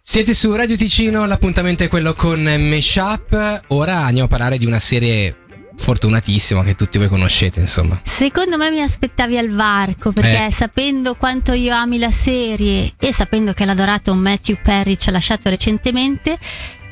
Siete 0.00 0.32
su 0.32 0.54
Radio 0.54 0.76
Ticino, 0.76 1.26
l'appuntamento 1.26 1.84
è 1.84 1.88
quello 1.88 2.14
con 2.14 2.40
Meshup. 2.42 3.62
Ora 3.68 3.98
andiamo 4.04 4.24
a 4.24 4.28
parlare 4.28 4.56
di 4.56 4.64
una 4.64 4.78
serie 4.78 5.36
fortunatissima 5.78 6.62
che 6.64 6.74
tutti 6.74 6.98
voi 6.98 7.08
conoscete, 7.08 7.60
insomma. 7.60 7.98
Secondo 8.02 8.56
me 8.56 8.70
mi 8.70 8.80
aspettavi 8.82 9.38
al 9.38 9.48
varco 9.50 10.12
perché 10.12 10.46
Eh. 10.46 10.52
sapendo 10.52 11.14
quanto 11.14 11.52
io 11.52 11.74
ami 11.74 11.98
la 11.98 12.10
serie 12.10 12.92
e 12.98 13.12
sapendo 13.12 13.52
che 13.52 13.64
l'adorato 13.64 14.12
Matthew 14.14 14.58
Perry 14.62 14.96
ci 14.96 15.08
ha 15.08 15.12
lasciato 15.12 15.48
recentemente, 15.48 16.38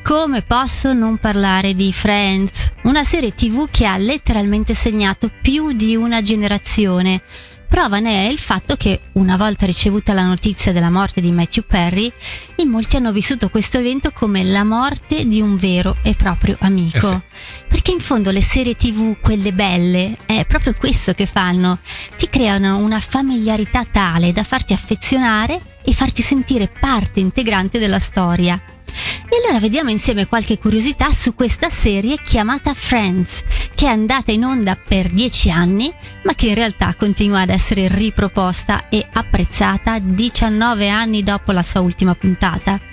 come 0.03 0.41
posso 0.41 0.93
non 0.93 1.17
parlare 1.17 1.75
di 1.75 1.91
Friends? 1.91 2.71
Una 2.83 3.03
serie 3.03 3.35
tv 3.35 3.67
che 3.69 3.85
ha 3.85 3.97
letteralmente 3.97 4.73
segnato 4.73 5.29
più 5.41 5.73
di 5.73 5.95
una 5.95 6.21
generazione. 6.21 7.21
Prova 7.67 7.99
ne 7.99 8.27
è 8.27 8.31
il 8.31 8.39
fatto 8.39 8.77
che, 8.77 9.01
una 9.13 9.35
volta 9.35 9.65
ricevuta 9.65 10.13
la 10.13 10.25
notizia 10.25 10.71
della 10.71 10.89
morte 10.89 11.19
di 11.19 11.31
Matthew 11.31 11.65
Perry, 11.67 12.11
in 12.55 12.69
molti 12.69 12.95
hanno 12.95 13.11
vissuto 13.11 13.49
questo 13.49 13.77
evento 13.77 14.11
come 14.11 14.43
la 14.43 14.63
morte 14.63 15.27
di 15.27 15.41
un 15.41 15.57
vero 15.57 15.95
e 16.01 16.15
proprio 16.15 16.55
amico. 16.61 16.97
Eh 16.97 17.01
sì. 17.01 17.19
Perché 17.67 17.91
in 17.91 17.99
fondo 17.99 18.31
le 18.31 18.41
serie 18.41 18.75
tv, 18.75 19.17
quelle 19.19 19.51
belle, 19.51 20.15
è 20.25 20.45
proprio 20.45 20.75
questo 20.75 21.13
che 21.13 21.25
fanno. 21.25 21.77
Ti 22.15 22.29
creano 22.29 22.77
una 22.77 23.01
familiarità 23.01 23.85
tale 23.85 24.31
da 24.31 24.43
farti 24.43 24.73
affezionare 24.73 25.59
e 25.83 25.93
farti 25.93 26.21
sentire 26.21 26.69
parte 26.69 27.19
integrante 27.19 27.79
della 27.79 27.99
storia. 27.99 28.61
E 29.29 29.35
allora 29.43 29.59
vediamo 29.59 29.89
insieme 29.89 30.27
qualche 30.27 30.57
curiosità 30.57 31.11
su 31.11 31.35
questa 31.35 31.69
serie 31.69 32.17
chiamata 32.23 32.73
Friends, 32.73 33.43
che 33.75 33.85
è 33.85 33.89
andata 33.89 34.31
in 34.31 34.43
onda 34.43 34.75
per 34.75 35.09
10 35.09 35.51
anni, 35.51 35.93
ma 36.23 36.33
che 36.33 36.47
in 36.47 36.55
realtà 36.55 36.93
continua 36.95 37.41
ad 37.41 37.49
essere 37.49 37.87
riproposta 37.87 38.89
e 38.89 39.05
apprezzata 39.13 39.99
19 39.99 40.89
anni 40.89 41.23
dopo 41.23 41.51
la 41.51 41.63
sua 41.63 41.81
ultima 41.81 42.15
puntata. 42.15 42.86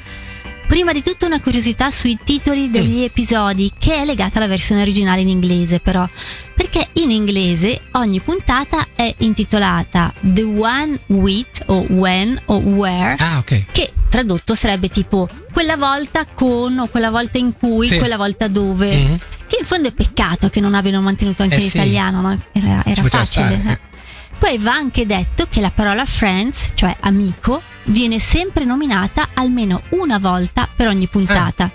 Prima 0.74 0.90
di 0.92 1.04
tutto 1.04 1.26
una 1.26 1.40
curiosità 1.40 1.88
sui 1.92 2.18
titoli 2.24 2.68
degli 2.68 3.04
episodi, 3.04 3.70
che 3.78 3.94
è 3.98 4.04
legata 4.04 4.38
alla 4.38 4.48
versione 4.48 4.82
originale 4.82 5.20
in 5.20 5.28
inglese 5.28 5.78
però, 5.78 6.04
perché 6.52 6.88
in 6.94 7.12
inglese 7.12 7.80
ogni 7.92 8.18
puntata 8.18 8.88
è 8.96 9.14
intitolata 9.18 10.12
The 10.18 10.42
One 10.42 10.98
With 11.06 11.62
o 11.66 11.86
When 11.90 12.36
o 12.46 12.56
Where, 12.56 13.14
Ah, 13.20 13.38
ok. 13.38 13.66
che 13.70 13.92
tradotto 14.08 14.56
sarebbe 14.56 14.88
tipo 14.88 15.28
quella 15.52 15.76
volta 15.76 16.26
con 16.26 16.76
o 16.80 16.88
quella 16.88 17.10
volta 17.10 17.38
in 17.38 17.56
cui, 17.56 17.86
Sì. 17.86 17.98
quella 17.98 18.16
volta 18.16 18.48
dove. 18.48 18.96
Mhm. 18.96 19.18
Che 19.46 19.56
in 19.60 19.64
fondo 19.64 19.86
è 19.86 19.92
peccato 19.92 20.50
che 20.50 20.58
non 20.58 20.74
abbiano 20.74 21.00
mantenuto 21.00 21.44
anche 21.44 21.54
Eh 21.54 21.62
in 21.62 21.70
sì. 21.70 21.78
no? 21.78 22.36
era, 22.50 22.82
era 22.84 23.02
facile. 23.04 23.26
stare. 23.60 23.62
eh. 23.70 23.92
Poi 24.38 24.58
va 24.58 24.72
anche 24.72 25.06
detto 25.06 25.46
che 25.48 25.60
la 25.60 25.70
parola 25.70 26.04
friends, 26.04 26.72
cioè 26.74 26.94
amico, 27.00 27.62
viene 27.84 28.18
sempre 28.18 28.64
nominata 28.64 29.30
almeno 29.34 29.82
una 29.90 30.18
volta 30.18 30.68
per 30.74 30.88
ogni 30.88 31.06
puntata. 31.06 31.70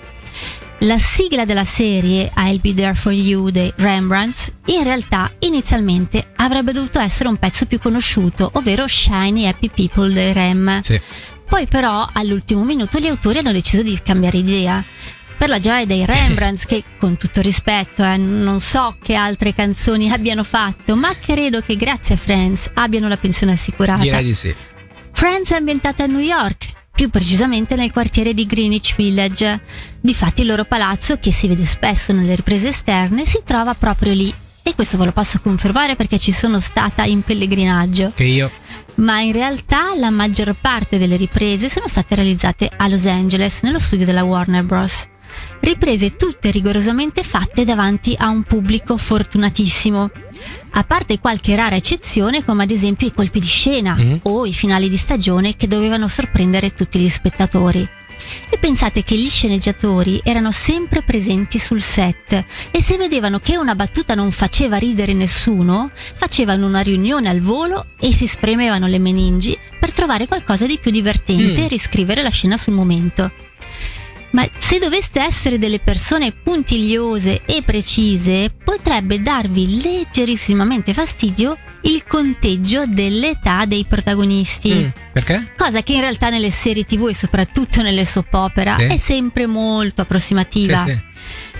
La 0.83 0.97
sigla 0.97 1.43
della 1.43 1.65
serie 1.65 2.31
I'll 2.37 2.61
Be 2.61 2.73
There 2.73 2.93
For 2.93 3.11
You 3.11 3.49
dei 3.49 3.73
Rembrandts 3.75 4.53
in 4.67 4.83
realtà 4.83 5.29
inizialmente 5.39 6.31
avrebbe 6.37 6.71
dovuto 6.71 6.99
essere 6.99 7.27
un 7.27 7.35
pezzo 7.35 7.65
più 7.65 7.79
conosciuto, 7.79 8.49
ovvero 8.53 8.87
Shiny 8.87 9.45
Happy 9.45 9.69
People 9.69 10.13
dei 10.13 10.31
Rem. 10.31 10.79
Sì. 10.81 10.99
Poi 11.45 11.67
però 11.67 12.07
all'ultimo 12.13 12.63
minuto 12.63 12.99
gli 12.99 13.07
autori 13.07 13.39
hanno 13.39 13.51
deciso 13.51 13.81
di 13.81 13.99
cambiare 14.01 14.37
idea. 14.37 14.81
Per 15.39 15.48
la 15.48 15.58
gioia 15.58 15.86
dei 15.86 16.05
Rembrandts, 16.05 16.65
che 16.65 16.84
con 17.00 17.15
tutto 17.15 17.39
rispetto 17.39 18.03
eh, 18.03 18.17
non 18.17 18.60
so 18.60 18.98
che 19.01 19.13
altre 19.13 19.55
canzoni 19.55 20.12
abbiano 20.12 20.43
fatto, 20.43 20.98
ma 20.98 21.15
credo 21.15 21.62
che 21.62 21.77
grazie 21.77 22.15
a 22.15 22.17
Friends 22.17 22.69
abbiano 22.74 23.08
la 23.08 23.15
pensione 23.15 23.53
assicurata. 23.53 24.01
Direi 24.01 24.25
di 24.25 24.34
sì. 24.34 24.53
Friends 25.13 25.51
è 25.51 25.55
ambientata 25.55 26.03
a 26.03 26.08
New 26.08 26.19
York, 26.19 26.74
più 26.91 27.10
precisamente 27.10 27.75
nel 27.75 27.93
quartiere 27.93 28.34
di 28.34 28.46
Greenwich 28.46 28.93
Village. 28.98 29.62
Difatti 30.01 30.41
il 30.41 30.48
loro 30.48 30.65
palazzo, 30.65 31.19
che 31.19 31.31
si 31.31 31.48
vede 31.48 31.63
spesso 31.63 32.12
nelle 32.12 32.36
riprese 32.36 32.67
esterne, 32.67 33.25
si 33.25 33.39
trova 33.46 33.74
proprio 33.75 34.12
lì 34.13 34.34
e 34.62 34.75
questo 34.75 34.98
ve 34.98 35.05
lo 35.05 35.13
posso 35.13 35.39
confermare 35.39 35.96
perché 35.96 36.19
ci 36.19 36.34
sono 36.34 36.60
stata 36.60 37.05
in 37.05 37.22
pellegrinaggio. 37.22 38.12
Che 38.13 38.25
io. 38.25 38.51
Ma 38.96 39.22
in 39.22 39.31
realtà 39.31 39.96
la 39.96 40.10
maggior 40.10 40.53
parte 40.60 40.98
delle 40.98 41.15
riprese 41.15 41.69
sono 41.69 41.88
state 41.88 42.15
realizzate 42.15 42.69
a 42.75 42.89
Los 42.89 43.05
Angeles, 43.05 43.62
nello 43.62 43.79
studio 43.79 44.05
della 44.05 44.25
Warner 44.25 44.63
Bros. 44.65 45.08
Riprese 45.59 46.12
tutte 46.15 46.51
rigorosamente 46.51 47.24
fatte 47.24 47.65
davanti 47.65 48.15
a 48.17 48.29
un 48.29 48.43
pubblico 48.43 48.98
fortunatissimo. 48.98 50.09
A 50.71 50.83
parte 50.83 51.19
qualche 51.19 51.55
rara 51.55 51.75
eccezione, 51.75 52.43
come 52.43 52.63
ad 52.63 52.71
esempio 52.71 53.07
i 53.07 53.13
colpi 53.13 53.39
di 53.39 53.48
scena 53.48 53.95
Mhm. 53.95 54.19
o 54.24 54.45
i 54.45 54.53
finali 54.53 54.89
di 54.89 54.98
stagione 54.98 55.55
che 55.57 55.67
dovevano 55.67 56.07
sorprendere 56.07 56.74
tutti 56.74 57.00
gli 57.00 57.09
spettatori. 57.09 57.88
E 58.50 58.57
pensate 58.59 59.03
che 59.03 59.15
gli 59.17 59.29
sceneggiatori 59.29 60.21
erano 60.24 60.51
sempre 60.51 61.01
presenti 61.01 61.57
sul 61.57 61.81
set 61.81 62.45
e 62.69 62.81
se 62.81 62.98
vedevano 62.98 63.39
che 63.39 63.57
una 63.57 63.74
battuta 63.75 64.13
non 64.13 64.29
faceva 64.29 64.77
ridere 64.77 65.13
nessuno, 65.13 65.89
facevano 66.15 66.67
una 66.67 66.81
riunione 66.81 67.27
al 67.27 67.39
volo 67.39 67.88
e 68.00 68.13
si 68.13 68.27
spremevano 68.27 68.86
le 68.88 69.00
meningi 69.00 69.57
per 69.79 69.93
trovare 69.93 70.27
qualcosa 70.27 70.67
di 70.67 70.77
più 70.79 70.91
divertente 70.91 71.62
Mm. 71.62 71.63
e 71.63 71.67
riscrivere 71.69 72.21
la 72.21 72.29
scena 72.29 72.57
sul 72.57 72.74
momento. 72.74 73.31
Ma 74.31 74.48
se 74.59 74.77
doveste 74.77 75.21
essere 75.21 75.57
delle 75.57 75.79
persone 75.79 76.31
puntigliose 76.31 77.41
e 77.45 77.62
precise, 77.65 78.51
potrebbe 78.63 79.21
darvi 79.21 79.81
leggerissimamente 79.81 80.93
fastidio 80.93 81.57
il 81.81 82.03
conteggio 82.05 82.86
dell'età 82.86 83.65
dei 83.65 83.86
protagonisti. 83.88 84.71
Mm, 84.74 84.88
Perché? 85.13 85.53
Cosa 85.57 85.81
che 85.81 85.93
in 85.93 86.01
realtà 86.01 86.29
nelle 86.29 86.51
serie 86.51 86.86
tv 86.86 87.07
e 87.07 87.15
soprattutto 87.15 87.81
nelle 87.81 88.05
soap 88.05 88.33
opera 88.33 88.75
Sì. 88.77 88.83
è 88.86 88.98
sempre 88.98 89.48
molto 89.48 90.01
approssimativa. 90.01 90.83
Sì, 90.86 90.91
sì. 90.91 91.00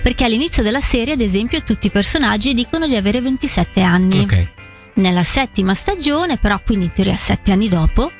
Perché 0.02 0.24
all'inizio 0.24 0.62
della 0.62 0.80
serie, 0.80 1.14
ad 1.14 1.20
esempio, 1.20 1.62
tutti 1.62 1.88
i 1.88 1.90
personaggi 1.90 2.54
dicono 2.54 2.86
di 2.86 2.96
avere 2.96 3.20
27 3.20 3.80
anni. 3.82 4.20
Ok. 4.20 4.46
Nella 4.94 5.22
settima 5.22 5.74
stagione, 5.74 6.36
però, 6.36 6.60
quindi 6.64 6.84
in 6.86 6.92
teoria 6.92 7.16
7 7.16 7.50
anni 7.52 7.68
dopo, 7.68 8.10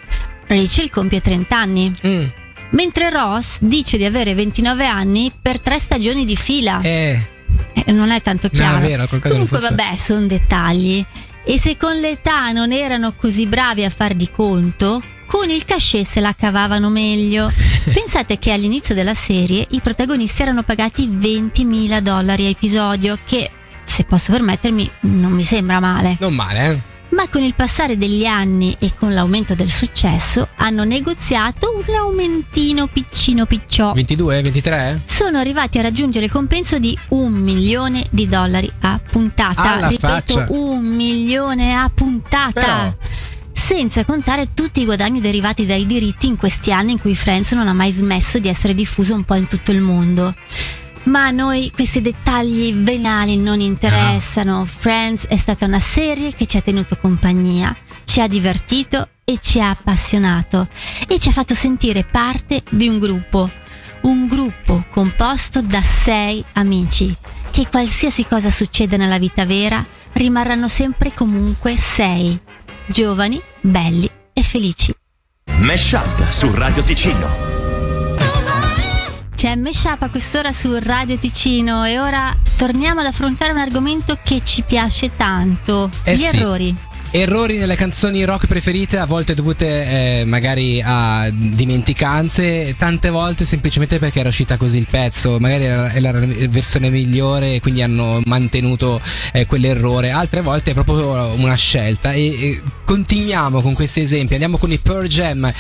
Rachel 0.46 0.90
compie 0.90 1.20
30 1.20 1.56
anni. 1.56 1.92
Mm. 2.06 2.24
Mentre 2.70 3.10
Ross 3.10 3.58
dice 3.60 3.96
di 3.96 4.04
avere 4.04 4.34
29 4.34 4.86
anni 4.86 5.32
per 5.40 5.60
tre 5.60 5.78
stagioni 5.78 6.24
di 6.24 6.36
fila. 6.36 6.80
Eh, 6.82 7.20
Eh, 7.72 7.92
non 7.92 8.10
è 8.10 8.22
tanto 8.22 8.48
no, 8.50 8.58
chiaro. 8.58 8.78
è 8.84 8.88
vero, 8.88 9.06
Comunque, 9.20 9.58
vabbè, 9.58 9.96
sono 9.96 10.26
dettagli. 10.26 11.04
E 11.44 11.58
se 11.58 11.76
con 11.76 11.96
l'età 11.98 12.50
non 12.52 12.70
erano 12.72 13.12
così 13.16 13.46
bravi 13.46 13.84
a 13.84 13.90
far 13.90 14.14
di 14.14 14.28
conto, 14.30 15.02
con 15.26 15.48
il 15.50 15.64
cachet 15.64 16.04
se 16.06 16.20
la 16.20 16.34
cavavano 16.34 16.90
meglio. 16.90 17.52
Pensate 17.92 18.38
che 18.38 18.52
all'inizio 18.52 18.94
della 18.94 19.14
serie 19.14 19.66
i 19.70 19.80
protagonisti 19.80 20.42
erano 20.42 20.62
pagati 20.62 21.08
20.000 21.08 21.98
dollari 22.00 22.46
a 22.46 22.50
episodio, 22.50 23.18
che, 23.24 23.50
se 23.84 24.04
posso 24.04 24.32
permettermi, 24.32 24.88
non 25.00 25.32
mi 25.32 25.42
sembra 25.42 25.80
male. 25.80 26.16
Non 26.20 26.34
male, 26.34 26.70
eh? 26.70 26.80
Ma 27.10 27.28
con 27.28 27.42
il 27.42 27.54
passare 27.54 27.98
degli 27.98 28.24
anni 28.24 28.76
e 28.78 28.92
con 28.96 29.12
l'aumento 29.12 29.54
del 29.54 29.68
successo 29.68 30.48
hanno 30.56 30.84
negoziato 30.84 31.82
un 31.86 31.94
aumentino 31.94 32.86
piccino 32.86 33.46
picciò. 33.46 33.92
22, 33.92 34.42
23? 34.42 35.00
Sono 35.06 35.38
arrivati 35.38 35.78
a 35.78 35.82
raggiungere 35.82 36.26
il 36.26 36.30
compenso 36.30 36.78
di 36.78 36.96
un 37.08 37.32
milione 37.32 38.06
di 38.10 38.26
dollari 38.26 38.70
a 38.80 39.00
puntata. 39.10 39.74
Alla 39.74 39.88
Ripeto, 39.88 40.06
faccia. 40.34 40.46
un 40.50 40.84
milione 40.84 41.74
a 41.74 41.90
puntata. 41.92 42.52
Però- 42.52 42.94
Senza 43.52 44.04
contare 44.04 44.48
tutti 44.54 44.80
i 44.80 44.84
guadagni 44.84 45.20
derivati 45.20 45.66
dai 45.66 45.86
diritti 45.86 46.26
in 46.26 46.36
questi 46.36 46.72
anni 46.72 46.92
in 46.92 47.00
cui 47.00 47.14
Friends 47.14 47.52
non 47.52 47.68
ha 47.68 47.72
mai 47.72 47.92
smesso 47.92 48.38
di 48.38 48.48
essere 48.48 48.74
diffuso 48.74 49.14
un 49.14 49.24
po' 49.24 49.34
in 49.34 49.46
tutto 49.48 49.70
il 49.70 49.80
mondo. 49.80 50.34
Ma 51.04 51.26
a 51.26 51.30
noi 51.30 51.70
questi 51.74 52.00
dettagli 52.00 52.72
venali 52.74 53.36
non 53.36 53.60
interessano. 53.60 54.66
Friends 54.66 55.26
è 55.26 55.36
stata 55.36 55.64
una 55.64 55.80
serie 55.80 56.34
che 56.34 56.46
ci 56.46 56.56
ha 56.56 56.60
tenuto 56.60 56.96
compagnia, 56.98 57.74
ci 58.04 58.20
ha 58.20 58.28
divertito 58.28 59.08
e 59.24 59.38
ci 59.40 59.60
ha 59.60 59.70
appassionato 59.70 60.68
e 61.06 61.18
ci 61.18 61.28
ha 61.28 61.32
fatto 61.32 61.54
sentire 61.54 62.04
parte 62.04 62.62
di 62.70 62.88
un 62.88 62.98
gruppo. 62.98 63.50
Un 64.02 64.26
gruppo 64.26 64.84
composto 64.90 65.62
da 65.62 65.82
sei 65.82 66.42
amici 66.52 67.14
che 67.50 67.66
qualsiasi 67.68 68.26
cosa 68.26 68.50
succeda 68.50 68.96
nella 68.96 69.18
vita 69.18 69.44
vera 69.44 69.84
rimarranno 70.12 70.68
sempre 70.68 71.12
comunque 71.12 71.76
sei, 71.76 72.38
giovani, 72.86 73.40
belli 73.60 74.10
e 74.32 74.42
felici. 74.42 74.94
Mesh 75.58 75.92
Up 75.92 76.28
su 76.28 76.50
Radio 76.54 76.82
Ticino. 76.82 77.49
C'è 79.40 79.54
Meshup 79.54 80.02
a 80.02 80.10
quest'ora 80.10 80.52
su 80.52 80.78
Radio 80.78 81.16
Ticino 81.16 81.86
e 81.86 81.98
ora 81.98 82.30
torniamo 82.58 83.00
ad 83.00 83.06
affrontare 83.06 83.52
un 83.52 83.56
argomento 83.56 84.18
che 84.22 84.42
ci 84.44 84.60
piace 84.60 85.16
tanto, 85.16 85.88
Eh 86.04 86.12
gli 86.12 86.18
sì. 86.18 86.36
errori. 86.36 86.76
Errori 87.12 87.58
nelle 87.58 87.74
canzoni 87.74 88.22
rock 88.22 88.46
preferite, 88.46 88.96
a 88.96 89.04
volte 89.04 89.34
dovute 89.34 90.20
eh, 90.20 90.24
magari 90.24 90.80
a 90.80 91.28
dimenticanze, 91.32 92.76
tante 92.78 93.10
volte 93.10 93.44
semplicemente 93.44 93.98
perché 93.98 94.20
era 94.20 94.28
uscita 94.28 94.56
così 94.56 94.78
il 94.78 94.86
pezzo, 94.88 95.40
magari 95.40 95.64
era, 95.64 95.92
la 95.98 96.12
versione 96.12 96.88
migliore 96.88 97.56
e 97.56 97.60
quindi 97.60 97.82
hanno 97.82 98.20
mantenuto 98.26 99.00
eh, 99.32 99.44
quell'errore, 99.44 100.10
altre 100.10 100.40
volte 100.40 100.70
è 100.70 100.74
proprio 100.74 101.34
una 101.34 101.56
scelta 101.56 102.12
e, 102.12 102.26
e 102.26 102.62
continuiamo 102.84 103.60
con 103.60 103.74
questi 103.74 104.02
esempi, 104.02 104.34
andiamo 104.34 104.56
con 104.56 104.70
i 104.70 104.78
Pearl 104.78 105.08
Jam, 105.08 105.52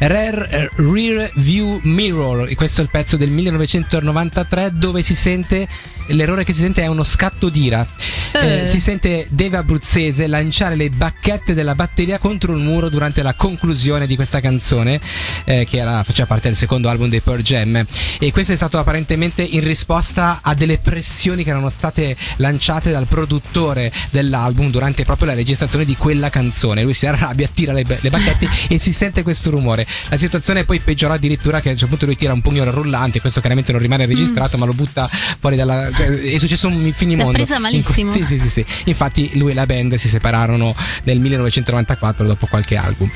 Rare 0.00 0.70
Rear 0.76 1.30
View 1.36 1.80
Mirror, 1.82 2.52
questo 2.54 2.82
è 2.82 2.84
il 2.84 2.90
pezzo 2.90 3.16
del 3.16 3.30
1993 3.30 4.72
dove 4.74 5.00
si 5.00 5.14
sente, 5.14 5.66
l'errore 6.12 6.44
che 6.44 6.52
si 6.52 6.60
sente 6.60 6.82
è 6.82 6.86
uno 6.86 7.04
scatto 7.04 7.48
d'ira, 7.48 7.86
Eh, 8.32 8.60
Eh. 8.60 8.66
si 8.66 8.78
sente 8.78 9.26
Dave 9.28 9.56
Abruzzese 9.56 10.28
lanciare 10.28 10.76
le 10.76 10.88
bacchette 10.88 11.52
della 11.52 11.74
batteria 11.74 12.18
contro 12.18 12.52
un 12.52 12.62
muro 12.62 12.88
durante 12.88 13.22
la 13.22 13.34
conclusione 13.34 14.06
di 14.06 14.14
questa 14.14 14.40
canzone, 14.40 15.00
eh, 15.44 15.66
che 15.68 15.78
era, 15.78 16.04
faceva 16.04 16.28
parte 16.28 16.46
del 16.48 16.56
secondo 16.56 16.88
album 16.88 17.08
dei 17.08 17.20
Pearl 17.20 17.42
Jam. 17.42 17.84
E 18.20 18.30
questo 18.30 18.52
è 18.52 18.56
stato 18.56 18.78
apparentemente 18.78 19.42
in 19.42 19.64
risposta 19.64 20.38
a 20.42 20.54
delle 20.54 20.78
pressioni 20.78 21.42
che 21.42 21.50
erano 21.50 21.70
state 21.70 22.16
lanciate 22.36 22.90
dal 22.92 23.06
produttore 23.06 23.92
dell'album 24.10 24.70
durante 24.70 25.04
proprio 25.04 25.26
la 25.28 25.34
registrazione 25.34 25.84
di 25.84 25.96
quella 25.96 26.30
canzone. 26.30 26.82
Lui 26.82 26.94
si 26.94 27.06
arrabbia, 27.06 27.48
tira 27.52 27.72
le, 27.72 27.84
le 28.00 28.10
bacchette 28.10 28.48
e 28.68 28.78
si 28.78 28.92
sente 28.92 29.22
questo 29.22 29.50
rumore. 29.50 29.86
La 30.08 30.16
situazione 30.16 30.64
poi 30.64 30.78
peggiorò 30.78 31.14
addirittura 31.14 31.60
che 31.60 31.68
a 31.68 31.72
un 31.72 31.78
certo 31.78 31.88
punto 31.90 32.06
lui 32.06 32.16
tira 32.16 32.32
un 32.32 32.40
pugno 32.40 32.62
rullante, 32.70 33.20
questo 33.20 33.40
chiaramente 33.40 33.72
non 33.72 33.80
rimane 33.80 34.06
registrato, 34.06 34.56
ma 34.56 34.66
lo 34.66 34.72
butta 34.72 35.08
fuori 35.40 35.56
dalla... 35.56 35.88
cioè, 36.00 36.20
è 36.20 36.38
successo 36.38 36.68
un 36.68 36.92
finimondo. 36.94 37.32
L'ha 37.32 37.38
presa 37.38 37.58
malissimo. 37.58 38.12
In 38.12 38.24
sì, 38.24 38.24
sì, 38.24 38.38
sì, 38.38 38.48
sì. 38.48 38.64
Infatti 38.84 39.30
lui 39.34 39.50
e 39.50 39.54
la 39.54 39.66
band 39.66 39.94
si 39.96 40.08
separarono 40.08 40.74
nel 41.04 41.18
1994 41.18 42.26
dopo 42.26 42.46
qualche 42.46 42.76
album. 42.76 43.10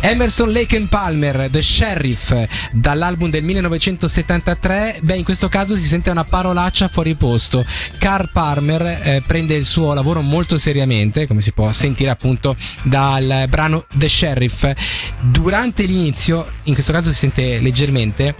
Emerson 0.00 0.50
Lake 0.50 0.76
and 0.76 0.88
Palmer, 0.88 1.48
The 1.48 1.62
Sheriff, 1.62 2.34
dall'album 2.72 3.30
del 3.30 3.44
1973, 3.44 4.98
beh 5.00 5.14
in 5.14 5.22
questo 5.22 5.48
caso 5.48 5.76
si 5.76 5.86
sente 5.86 6.10
una 6.10 6.24
parolaccia 6.24 6.88
fuori 6.88 7.14
posto. 7.14 7.64
Carl 7.98 8.30
Palmer 8.32 8.82
eh, 8.82 9.22
prende 9.24 9.54
il 9.54 9.64
suo 9.64 9.92
lavoro 9.94 10.20
molto 10.20 10.58
seriamente, 10.58 11.28
come 11.28 11.40
si 11.40 11.52
può 11.52 11.70
sentire 11.70 12.10
appunto 12.10 12.56
dal 12.82 13.46
brano 13.48 13.86
The 13.94 14.08
Sheriff. 14.08 14.72
Durante 15.20 15.84
l'inizio, 15.84 16.50
in 16.64 16.74
questo 16.74 16.92
caso 16.92 17.12
si 17.12 17.18
sente 17.18 17.60
leggermente, 17.60 18.34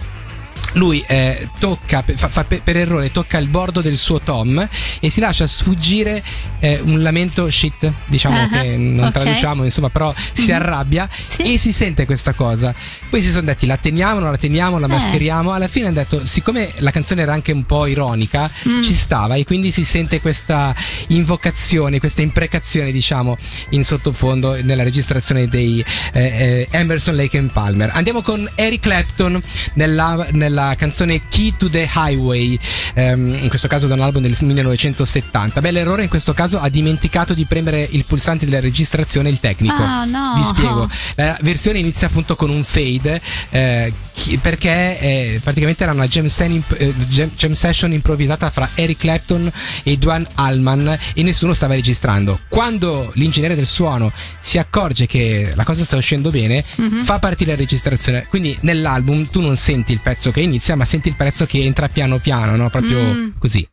lui 0.73 1.03
eh, 1.07 1.49
tocca 1.59 2.03
fa, 2.15 2.27
fa 2.29 2.43
pe- 2.45 2.61
per 2.63 2.77
errore 2.77 3.11
tocca 3.11 3.37
il 3.37 3.47
bordo 3.47 3.81
del 3.81 3.97
suo 3.97 4.19
tom 4.19 4.67
e 4.99 5.09
si 5.09 5.19
lascia 5.19 5.45
sfuggire 5.45 6.23
eh, 6.59 6.79
un 6.83 7.01
lamento 7.01 7.49
shit 7.49 7.91
diciamo 8.05 8.37
Ah, 8.43 8.47
che 8.49 8.75
non 8.77 9.05
ok. 9.07 9.11
traduciamo 9.11 9.63
insomma 9.63 9.89
però 9.89 10.13
si 10.31 10.45
Mhm. 10.51 10.55
arrabbia 10.55 11.09
Sì. 11.27 11.53
e 11.53 11.57
si 11.57 11.71
sente 11.71 12.05
questa 12.05 12.33
cosa 12.33 12.73
poi 13.09 13.21
si 13.21 13.29
sono 13.29 13.43
detti 13.45 13.65
la 13.67 13.77
teniamo 13.77 14.19
non 14.19 14.31
la 14.31 14.37
teniamo 14.37 14.79
la 14.79 14.87
Eh. 14.87 14.89
mascheriamo 14.89 15.51
alla 15.51 15.67
fine 15.67 15.87
hanno 15.87 15.95
detto 15.95 16.25
siccome 16.25 16.71
la 16.77 16.89
canzone 16.91 17.21
era 17.21 17.33
anche 17.33 17.51
un 17.51 17.65
po' 17.65 17.85
ironica 17.85 18.49
Mm. 18.67 18.81
ci 18.81 18.93
stava 18.95 19.35
e 19.35 19.43
quindi 19.45 19.71
si 19.71 19.83
sente 19.83 20.21
questa 20.21 20.73
invocazione 21.07 21.99
questa 21.99 22.21
imprecazione 22.21 22.91
diciamo 22.91 23.37
in 23.69 23.83
sottofondo 23.83 24.61
nella 24.63 24.83
registrazione 24.83 25.47
dei 25.47 25.83
eh, 26.13 26.21
eh, 26.23 26.67
Emerson 26.71 27.15
Lake 27.15 27.37
and 27.37 27.51
Palmer 27.51 27.91
andiamo 27.93 28.21
con 28.21 28.49
Eric 28.55 28.81
Clapton 28.81 29.41
nella, 29.75 30.27
nella 30.31 30.52
canzone 30.77 31.21
Key 31.29 31.53
to 31.57 31.69
the 31.69 31.89
Highway 31.93 32.57
ehm, 32.93 33.39
in 33.41 33.49
questo 33.49 33.67
caso 33.67 33.87
da 33.87 33.93
un 33.95 34.01
album 34.01 34.21
del 34.21 34.35
1970 34.39 35.61
beh 35.61 35.71
l'errore 35.71 36.03
in 36.03 36.09
questo 36.09 36.33
caso 36.33 36.59
ha 36.59 36.69
dimenticato 36.69 37.33
di 37.33 37.45
premere 37.45 37.87
il 37.91 38.05
pulsante 38.05 38.45
della 38.45 38.59
registrazione 38.59 39.29
il 39.29 39.39
tecnico 39.39 39.81
Ah, 39.81 40.05
no. 40.05 40.33
vi 40.37 40.43
spiego 40.43 40.89
la 41.15 41.37
versione 41.41 41.79
inizia 41.79 42.07
appunto 42.07 42.35
con 42.35 42.49
un 42.49 42.63
fade 42.63 43.19
eh, 43.49 43.93
perché 44.41 44.99
eh, 44.99 45.39
praticamente 45.43 45.83
era 45.83 45.91
una 45.91 46.07
jam, 46.07 46.27
imp- 46.49 46.75
eh, 46.79 46.93
jam- 47.07 47.31
jam 47.35 47.53
session 47.53 47.91
improvvisata 47.93 48.49
fra 48.51 48.69
Eric 48.75 48.99
Clapton 48.99 49.51
e 49.83 49.97
Duane 49.97 50.27
Allman 50.35 50.97
e 51.13 51.23
nessuno 51.23 51.53
stava 51.53 51.73
registrando. 51.73 52.39
Quando 52.47 53.11
l'ingegnere 53.15 53.55
del 53.55 53.65
suono 53.65 54.11
si 54.39 54.59
accorge 54.59 55.07
che 55.07 55.51
la 55.55 55.63
cosa 55.63 55.83
sta 55.83 55.97
uscendo 55.97 56.29
bene, 56.29 56.63
Mhm. 56.75 57.03
fa 57.03 57.17
partire 57.19 57.51
la 57.51 57.57
registrazione. 57.57 58.25
Quindi 58.29 58.55
nell'album 58.61 59.27
tu 59.29 59.41
non 59.41 59.57
senti 59.57 59.91
il 59.91 59.99
pezzo 60.01 60.31
che 60.31 60.41
inizia, 60.43 60.75
ma 60.75 60.85
senti 60.85 61.09
il 61.09 61.15
pezzo 61.15 61.45
che 61.45 61.59
entra 61.63 61.87
piano 61.87 62.17
piano, 62.19 62.55
no? 62.55 62.69
Proprio 62.69 63.01
Mm. 63.13 63.29
così. 63.39 63.67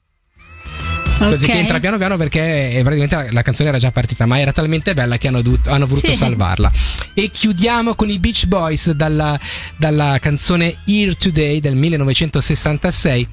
Così 1.19 1.45
che 1.47 1.59
entra 1.59 1.79
piano 1.81 1.99
piano 1.99 2.17
perché 2.17 2.71
eh, 2.73 2.81
praticamente 2.83 3.15
la, 3.15 3.27
la 3.31 3.43
canzone 3.43 3.69
era 3.69 3.79
già 3.79 3.91
partita, 3.93 4.25
ma 4.25 4.39
era 4.41 4.53
talmente 4.53 4.95
bella 4.95 5.19
che 5.19 5.29
hanno, 5.29 5.43
dovuto- 5.43 5.69
hanno 5.69 5.87
voluto 5.87 6.07
Sì. 6.12 6.17
salvarla. 6.17 6.73
E 7.12 7.29
chiudiamo 7.31 7.95
con 7.95 8.09
i 8.09 8.19
Beach 8.19 8.47
Boys 8.47 8.91
dalla, 8.93 9.39
dalla 9.77 10.17
canzone 10.19 10.77
Here 10.87 11.15
Today 11.15 11.61
del 11.61 11.77
1966. 11.77 13.29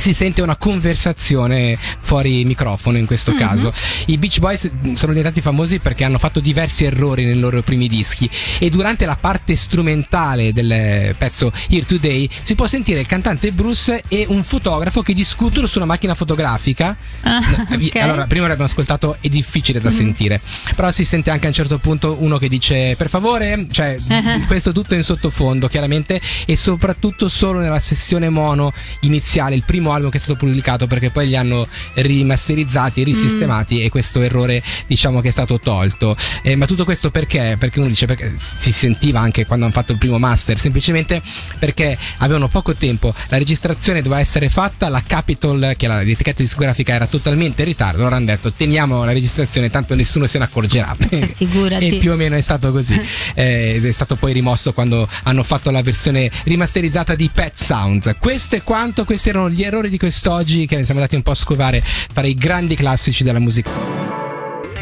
Si 0.00 0.14
sente 0.14 0.40
una 0.40 0.56
conversazione 0.56 1.76
fuori 2.00 2.42
microfono 2.46 2.96
in 2.96 3.04
questo 3.04 3.32
Mhm. 3.32 3.36
caso. 3.38 3.72
I 4.06 4.16
Beach 4.16 4.38
Boys 4.38 4.70
sono 4.94 5.12
diventati 5.12 5.42
famosi 5.42 5.78
perché 5.78 6.04
hanno 6.04 6.16
fatto 6.18 6.40
diversi 6.40 6.84
errori 6.86 7.26
nei 7.26 7.38
loro 7.38 7.60
primi 7.62 7.86
dischi 7.86 8.28
e 8.58 8.70
durante 8.70 9.04
la 9.04 9.16
parte 9.20 9.54
strumentale 9.56 10.52
del 10.54 11.14
pezzo 11.18 11.52
Here 11.68 11.84
Today 11.84 12.28
si 12.42 12.54
può 12.54 12.66
sentire 12.66 13.00
il 13.00 13.06
cantante 13.06 13.52
Bruce 13.52 14.02
e 14.08 14.24
un 14.28 14.42
fotografo 14.42 15.02
che 15.02 15.12
discutono 15.12 15.66
su 15.66 15.76
una 15.76 15.86
macchina 15.86 16.14
fotografica 16.14 16.96
Ah, 17.22 17.40
ok. 17.70 17.96
allora, 17.96 18.24
prima 18.26 18.46
l'abbiamo 18.46 18.68
ascoltato, 18.70 19.18
è 19.20 19.28
difficile 19.28 19.80
da 19.82 19.90
sentire. 19.90 20.40
Però 20.74 20.90
si 20.90 21.04
sente 21.04 21.30
anche 21.30 21.44
a 21.44 21.48
un 21.48 21.54
certo 21.54 21.76
punto 21.78 22.16
uno 22.20 22.38
che 22.38 22.48
dice: 22.48 22.94
Per 22.96 23.08
favore, 23.10 23.66
cioè, 23.70 23.96
Ah. 24.08 24.40
questo 24.48 24.72
tutto 24.72 24.94
in 24.94 25.02
sottofondo, 25.02 25.68
chiaramente, 25.68 26.20
e 26.46 26.56
soprattutto 26.56 27.28
solo 27.28 27.58
nella 27.60 27.80
sessione 27.80 28.28
mono 28.30 28.72
iniziale, 29.00 29.54
il 29.54 29.64
primo 29.64 29.89
album 29.90 30.10
che 30.10 30.18
è 30.18 30.20
stato 30.20 30.36
pubblicato, 30.36 30.86
perché 30.86 31.10
poi 31.10 31.28
li 31.28 31.36
hanno 31.36 31.66
rimasterizzati, 31.94 33.02
risistemati, 33.02 33.82
e 33.82 33.88
questo 33.88 34.22
errore, 34.22 34.62
diciamo, 34.86 35.20
che 35.20 35.28
è 35.28 35.32
stato 35.32 35.58
tolto. 35.60 36.16
Eh, 36.42 36.56
ma 36.56 36.66
tutto 36.66 36.84
questo 36.84 37.10
perché? 37.10 37.56
Perché 37.58 37.78
uno 37.78 37.88
dice 37.88 38.06
perché 38.06 38.34
si 38.36 38.72
sentiva 38.72 39.20
anche 39.20 39.46
quando 39.46 39.64
hanno 39.64 39.74
fatto 39.74 39.92
il 39.92 39.98
primo 39.98 40.18
master, 40.18 40.58
semplicemente 40.58 41.22
perché 41.58 41.96
avevano 42.18 42.48
poco 42.48 42.74
tempo, 42.74 43.14
la 43.28 43.38
registrazione 43.38 44.02
doveva 44.02 44.20
essere 44.20 44.48
fatta, 44.48 44.88
la 44.88 45.02
Capitol, 45.06 45.74
che 45.76 45.86
è 45.86 45.88
la- 45.88 46.02
l'etichetta 46.02 46.42
discografica, 46.42 46.94
era 46.94 47.06
totalmente 47.06 47.62
in 47.62 47.68
ritardo. 47.68 48.00
Allora 48.00 48.16
hanno 48.16 48.26
detto 48.26 48.52
teniamo 48.52 49.04
la 49.04 49.12
registrazione, 49.12 49.70
tanto 49.70 49.94
nessuno 49.94 50.26
se 50.26 50.38
ne 50.38 50.44
accorgerà. 50.44 50.96
Figurati. 51.34 51.78
E 51.90 51.98
più 51.98 52.12
o 52.12 52.16
meno 52.16 52.36
è 52.36 52.40
stato 52.40 52.70
così. 52.72 52.98
Eh, 53.34 53.80
è 53.82 53.92
stato 53.92 54.16
poi 54.16 54.32
rimosso 54.32 54.72
quando 54.72 55.08
hanno 55.22 55.42
fatto 55.42 55.70
la 55.70 55.82
versione 55.82 56.30
rimasterizzata 56.44 57.14
di 57.14 57.30
Pet 57.32 57.56
Sounds. 57.56 58.14
Questo 58.18 58.56
è 58.56 58.62
quanto, 58.62 59.04
questi 59.04 59.28
erano 59.30 59.48
gli 59.50 59.62
errori 59.62 59.79
di 59.88 59.98
quest'oggi 59.98 60.66
che 60.66 60.84
siamo 60.84 61.00
andati 61.00 61.16
un 61.16 61.22
po' 61.22 61.30
a 61.30 61.34
scovare 61.34 61.82
fra 61.82 62.26
i 62.26 62.34
grandi 62.34 62.74
classici 62.74 63.24
della 63.24 63.38
musica. 63.38 63.70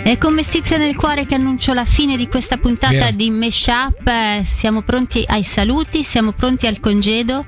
E 0.04 0.16
con 0.16 0.32
mestizia 0.32 0.78
nel 0.78 0.96
cuore 0.96 1.26
che 1.26 1.34
annuncio 1.34 1.74
la 1.74 1.84
fine 1.84 2.16
di 2.16 2.28
questa 2.28 2.56
puntata 2.56 2.92
Vero. 2.92 3.16
di 3.16 3.30
Meshup, 3.30 4.42
siamo 4.42 4.82
pronti 4.82 5.22
ai 5.26 5.42
saluti, 5.42 6.02
siamo 6.02 6.32
pronti 6.32 6.66
al 6.66 6.80
congedo, 6.80 7.44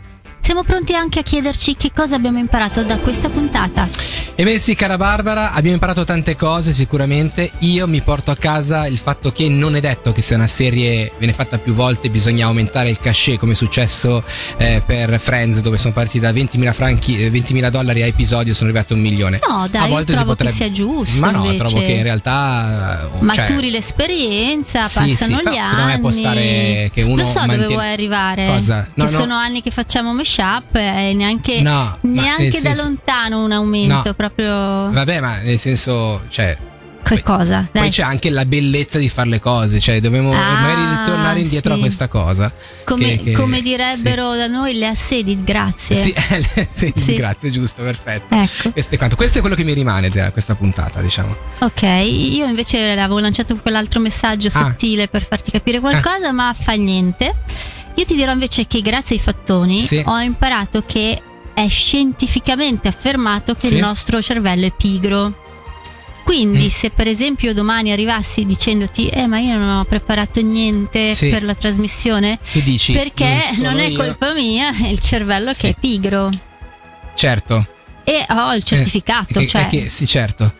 siamo 0.50 0.64
pronti 0.64 0.96
anche 0.96 1.20
a 1.20 1.22
chiederci 1.22 1.76
che 1.76 1.92
cosa 1.94 2.16
abbiamo 2.16 2.40
imparato 2.40 2.82
da 2.82 2.98
questa 2.98 3.28
puntata. 3.28 3.88
E 4.34 4.42
beh 4.42 4.58
sì, 4.58 4.74
cara 4.74 4.96
Barbara, 4.96 5.52
abbiamo 5.52 5.74
imparato 5.74 6.02
tante 6.02 6.34
cose 6.34 6.72
sicuramente. 6.72 7.52
Io 7.58 7.86
mi 7.86 8.00
porto 8.00 8.32
a 8.32 8.36
casa 8.36 8.86
il 8.86 8.98
fatto 8.98 9.30
che 9.32 9.48
non 9.48 9.76
è 9.76 9.80
detto 9.80 10.12
che 10.12 10.22
se 10.22 10.34
una 10.34 10.46
serie 10.46 11.12
viene 11.18 11.34
fatta 11.34 11.58
più 11.58 11.74
volte 11.74 12.08
bisogna 12.10 12.46
aumentare 12.46 12.88
il 12.90 12.98
cachet, 12.98 13.38
come 13.38 13.52
è 13.52 13.54
successo 13.54 14.24
eh, 14.56 14.82
per 14.84 15.20
Friends, 15.20 15.60
dove 15.60 15.76
sono 15.76 15.92
partiti 15.92 16.20
da 16.20 16.32
20.000, 16.32 16.72
franchi, 16.72 17.22
eh, 17.22 17.30
20.000 17.30 17.68
dollari 17.68 18.02
a 18.02 18.06
episodio, 18.06 18.52
sono 18.54 18.70
arrivati 18.70 18.94
a 18.94 18.96
un 18.96 19.02
milione. 19.02 19.40
No, 19.46 19.68
dai, 19.70 19.84
a 19.84 19.86
volte 19.86 20.12
si 20.12 20.18
trovo 20.18 20.34
che 20.34 20.44
potrebbe... 20.44 20.56
sia 20.56 20.70
giusto, 20.70 21.20
Ma 21.20 21.30
no, 21.30 21.44
invece. 21.44 21.58
trovo 21.58 21.80
che 21.84 21.92
in 21.92 22.02
realtà... 22.02 23.08
eh, 23.12 23.22
Maturi 23.22 23.60
cioè, 23.60 23.70
l'esperienza, 23.70 24.88
Sì, 24.88 24.98
passano 25.00 25.36
sì, 25.36 25.42
gli 25.44 25.56
anni. 25.56 25.68
secondo 25.68 25.90
me 25.92 26.00
può 26.00 26.10
stare 26.10 26.90
che 26.92 27.02
uno 27.02 27.22
Lo 27.22 27.26
so 27.26 27.34
dove 27.34 27.46
mantiene- 27.46 27.74
vuoi 27.74 27.88
arrivare. 27.92 28.46
Cosa? 28.46 28.86
No, 28.94 29.04
che 29.04 29.12
no. 29.12 29.18
sono 29.18 29.34
anni 29.34 29.60
che 29.62 29.70
facciamo 29.70 30.14
mashup 30.40 30.74
e 30.76 31.12
neanche, 31.14 31.60
No, 31.60 31.98
neanche 32.02 32.50
da 32.60 32.68
senso- 32.70 32.82
lontano 32.82 33.44
un 33.44 33.52
aumento. 33.52 34.02
No. 34.04 34.14
Proprio. 34.14 34.90
Vabbè, 34.90 35.20
ma 35.20 35.38
nel 35.38 35.58
senso, 35.58 36.22
cioè, 36.28 36.56
Che 37.02 37.22
cosa? 37.22 37.66
poi 37.72 37.88
c'è 37.90 38.02
anche 38.02 38.30
la 38.30 38.44
bellezza 38.44 38.98
di 38.98 39.08
fare 39.08 39.28
le 39.30 39.40
cose, 39.40 39.80
cioè 39.80 40.00
dobbiamo 40.00 40.32
Ah, 40.32 40.54
magari 40.60 40.82
ritornare 40.98 41.40
indietro 41.40 41.72
sì. 41.72 41.78
a 41.78 41.80
questa 41.82 42.08
cosa. 42.08 42.52
Come, 42.84 43.04
che- 43.16 43.22
che- 43.22 43.32
come 43.32 43.62
direbbero 43.62 44.34
da 44.36 44.46
noi 44.46 44.74
le 44.74 44.86
assedi, 44.88 45.42
grazie. 45.42 45.96
Sì, 45.96 46.14
sì, 46.72 46.92
sì, 46.94 47.02
Sì. 47.02 47.14
grazie, 47.14 47.50
giusto, 47.50 47.82
perfetto. 47.82 48.34
Ecco. 48.34 48.70
Questo 48.72 48.94
è 48.94 48.98
quanto. 48.98 49.16
Questo 49.16 49.38
è 49.38 49.40
quello 49.40 49.56
che 49.56 49.64
mi 49.64 49.72
rimane 49.72 50.08
da 50.10 50.30
questa 50.32 50.54
puntata, 50.54 51.00
diciamo. 51.00 51.36
Ok, 51.60 51.82
io 51.82 52.46
invece 52.46 52.90
avevo 52.98 53.18
lanciato 53.18 53.56
quell'altro 53.56 54.00
messaggio 54.00 54.48
Ah. 54.48 54.50
sottile 54.50 55.08
per 55.08 55.24
farti 55.26 55.50
capire 55.50 55.80
qualcosa, 55.80 56.32
ma 56.32 56.54
fa 56.58 56.72
niente. 56.72 57.34
Io 58.00 58.06
ti 58.06 58.14
dirò 58.14 58.32
invece 58.32 58.66
che 58.66 58.80
grazie 58.80 59.16
ai 59.16 59.20
fattoni 59.20 59.82
Sì. 59.82 60.02
ho 60.06 60.18
imparato 60.20 60.84
che 60.86 61.20
è 61.52 61.68
scientificamente 61.68 62.88
affermato 62.88 63.54
che 63.54 63.66
Sì. 63.66 63.74
il 63.74 63.80
nostro 63.80 64.22
cervello 64.22 64.64
è 64.64 64.72
pigro. 64.72 65.34
Quindi, 66.24 66.64
Mm. 66.64 66.68
se 66.68 66.88
per 66.88 67.08
esempio 67.08 67.52
domani 67.52 67.92
arrivassi 67.92 68.46
dicendoti, 68.46 69.08
eh, 69.08 69.26
ma 69.26 69.38
io 69.38 69.58
non 69.58 69.76
ho 69.80 69.84
preparato 69.84 70.40
niente 70.40 71.12
Sì. 71.14 71.28
per 71.28 71.42
la 71.42 71.54
trasmissione, 71.54 72.38
Tu 72.52 72.60
dici 72.62 72.94
perché 72.94 73.38
sono 73.54 73.68
non, 73.72 73.80
è 73.80 73.88
io. 73.88 73.98
colpa 73.98 74.32
mia, 74.32 74.74
è 74.74 74.86
il 74.86 75.00
cervello 75.00 75.52
Sì. 75.52 75.60
che 75.60 75.68
è 75.68 75.74
pigro. 75.78 76.30
Certo. 77.14 77.66
E 78.04 78.24
ho 78.30 78.54
il 78.54 78.62
certificato, 78.64 79.40
Eh, 79.40 79.46
cioè. 79.46 79.66
è 79.66 79.68
che- 79.68 79.88
sì, 79.90 80.06
certo. 80.06 80.54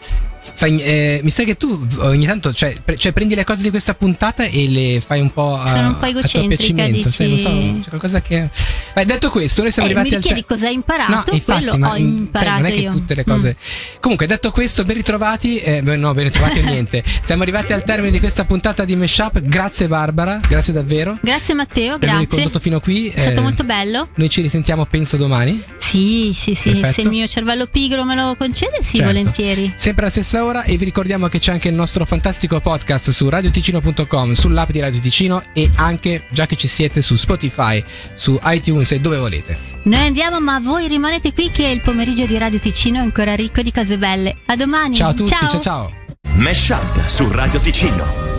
Fai- 0.55 0.81
eh, 0.83 1.21
mi 1.23 1.31
sa 1.31 1.43
che 1.45 1.57
tu 1.57 1.87
ogni 1.99 2.25
tanto 2.27 2.53
cioè, 2.53 2.75
pre- 2.85 2.97
cioè, 2.97 3.13
prendi 3.13 3.35
le 3.35 3.45
cose 3.45 3.63
di 3.63 3.71
questa 3.71 3.95
puntata 3.95 4.45
e 4.45 4.69
le 4.69 5.03
fai 5.05 5.21
un 5.21 5.33
po' 5.33 5.57
a, 5.59 5.67
Sono 5.67 5.89
un 5.89 5.99
po' 5.99 6.07
a 6.07 6.09
tuo 6.11 6.19
egocentrica, 6.19 6.57
piacimento. 6.57 7.11
Sai, 7.11 7.29
non 7.29 7.39
so, 7.39 7.51
dici? 7.51 7.81
c'è 7.83 7.89
qualcosa 7.89 8.23
che. 8.23 8.49
Beh, 8.95 9.05
detto 9.05 9.31
questo, 9.31 9.63
noi 9.63 9.71
siamo 9.71 9.89
Eh, 9.89 9.93
arrivati 9.93 10.11
mi 10.11 10.17
al 10.17 10.23
chiedi 10.23 10.45
cosa 10.45 10.67
hai 10.69 10.75
imparato, 10.75 11.13
No, 11.13 11.37
infatti, 11.37 11.43
quello 11.65 11.77
ma, 11.79 11.89
ho 11.89 11.93
mm, 11.93 11.95
sai, 11.97 12.03
imparato 12.19 12.51
non 12.57 12.65
è 12.67 12.71
che 12.71 12.81
io. 12.81 12.91
tutte 12.91 13.15
le 13.15 13.25
cose. 13.25 13.57
Comunque, 14.01 14.27
detto 14.27 14.51
questo, 14.51 14.85
ben 14.85 14.97
ritrovati. 14.97 15.59
Eh, 15.59 15.83
beh, 15.83 15.97
no, 15.97 16.15
ben 16.15 16.25
ritrovati 16.25 16.61
niente. 16.63 17.05
Siamo 17.23 17.43
arrivati 17.43 17.73
al 17.73 17.85
termine 17.85 18.11
di 18.11 18.19
questa 18.19 18.45
puntata 18.45 18.85
di 18.85 18.97
Meshup. 18.97 19.41
Grazie, 19.43 19.89
Barbara. 19.89 20.41
Grazie 20.49 20.73
davvero. 20.73 21.19
Grazie 21.23 21.55
Matteo, 21.55 21.99
Per 21.99 22.09
aver 22.09 22.21
grazie. 22.23 22.37
condotto 22.43 22.59
fino 22.61 22.81
qui. 22.81 23.09
È 23.09 23.19
stato 23.19 23.39
Eh, 23.39 23.43
molto 23.43 23.63
bello. 23.65 24.09
Noi 24.15 24.31
ci 24.31 24.41
risentiamo, 24.41 24.85
penso, 24.87 25.17
domani. 25.17 25.63
Sì, 25.91 26.31
sì, 26.33 26.55
sì. 26.55 26.71
Perfetto. 26.71 26.93
Se 26.93 27.01
il 27.03 27.09
mio 27.09 27.27
cervello 27.27 27.67
pigro 27.67 28.05
me 28.05 28.15
lo 28.15 28.37
concede, 28.39 28.79
sì, 28.81 28.99
Certo. 28.99 29.07
volentieri. 29.13 29.73
Sempre 29.75 30.03
alla 30.03 30.11
stessa 30.13 30.45
ora 30.45 30.63
e 30.63 30.77
vi 30.77 30.85
ricordiamo 30.85 31.27
che 31.27 31.41
c'è 31.41 31.51
anche 31.51 31.69
il 31.69 31.75
nostro 31.75 32.05
fantastico 32.05 32.61
podcast 32.61 33.11
su 33.11 33.29
radioticino.com, 33.29 34.33
sull'app 34.33 34.71
di 34.71 34.79
Radio 34.81 35.01
Ticino 35.01 35.43
e 35.53 35.69
anche, 35.75 36.27
già 36.31 36.47
che 36.47 36.55
ci 36.55 36.69
siete, 36.69 37.03
su 37.03 37.17
Spotify, 37.17 37.83
su 38.15 38.39
iTunes 38.45 38.93
e 38.93 39.01
dove 39.01 39.17
volete. 39.17 39.59
Noi 39.83 40.07
andiamo, 40.07 40.39
ma 40.39 40.61
voi 40.61 40.87
rimanete 40.87 41.33
qui 41.33 41.51
che 41.51 41.67
il 41.67 41.81
pomeriggio 41.81 42.25
di 42.25 42.39
Radio 42.39 42.61
Ticino 42.61 42.99
è 42.99 43.03
ancora 43.03 43.35
ricco 43.35 43.63
di 43.63 43.73
cose 43.73 43.99
belle. 43.99 44.37
A 44.47 44.55
domani. 44.55 44.95
Ciao 44.95 45.11
a 45.11 45.15
tutti, 45.15 45.31
ciao 45.31 45.61
ciao. 45.61 45.93
Mesh 46.35 46.69
Up 46.69 47.05
su 47.07 47.29
Radio 47.31 47.59
Ticino. 47.59 48.30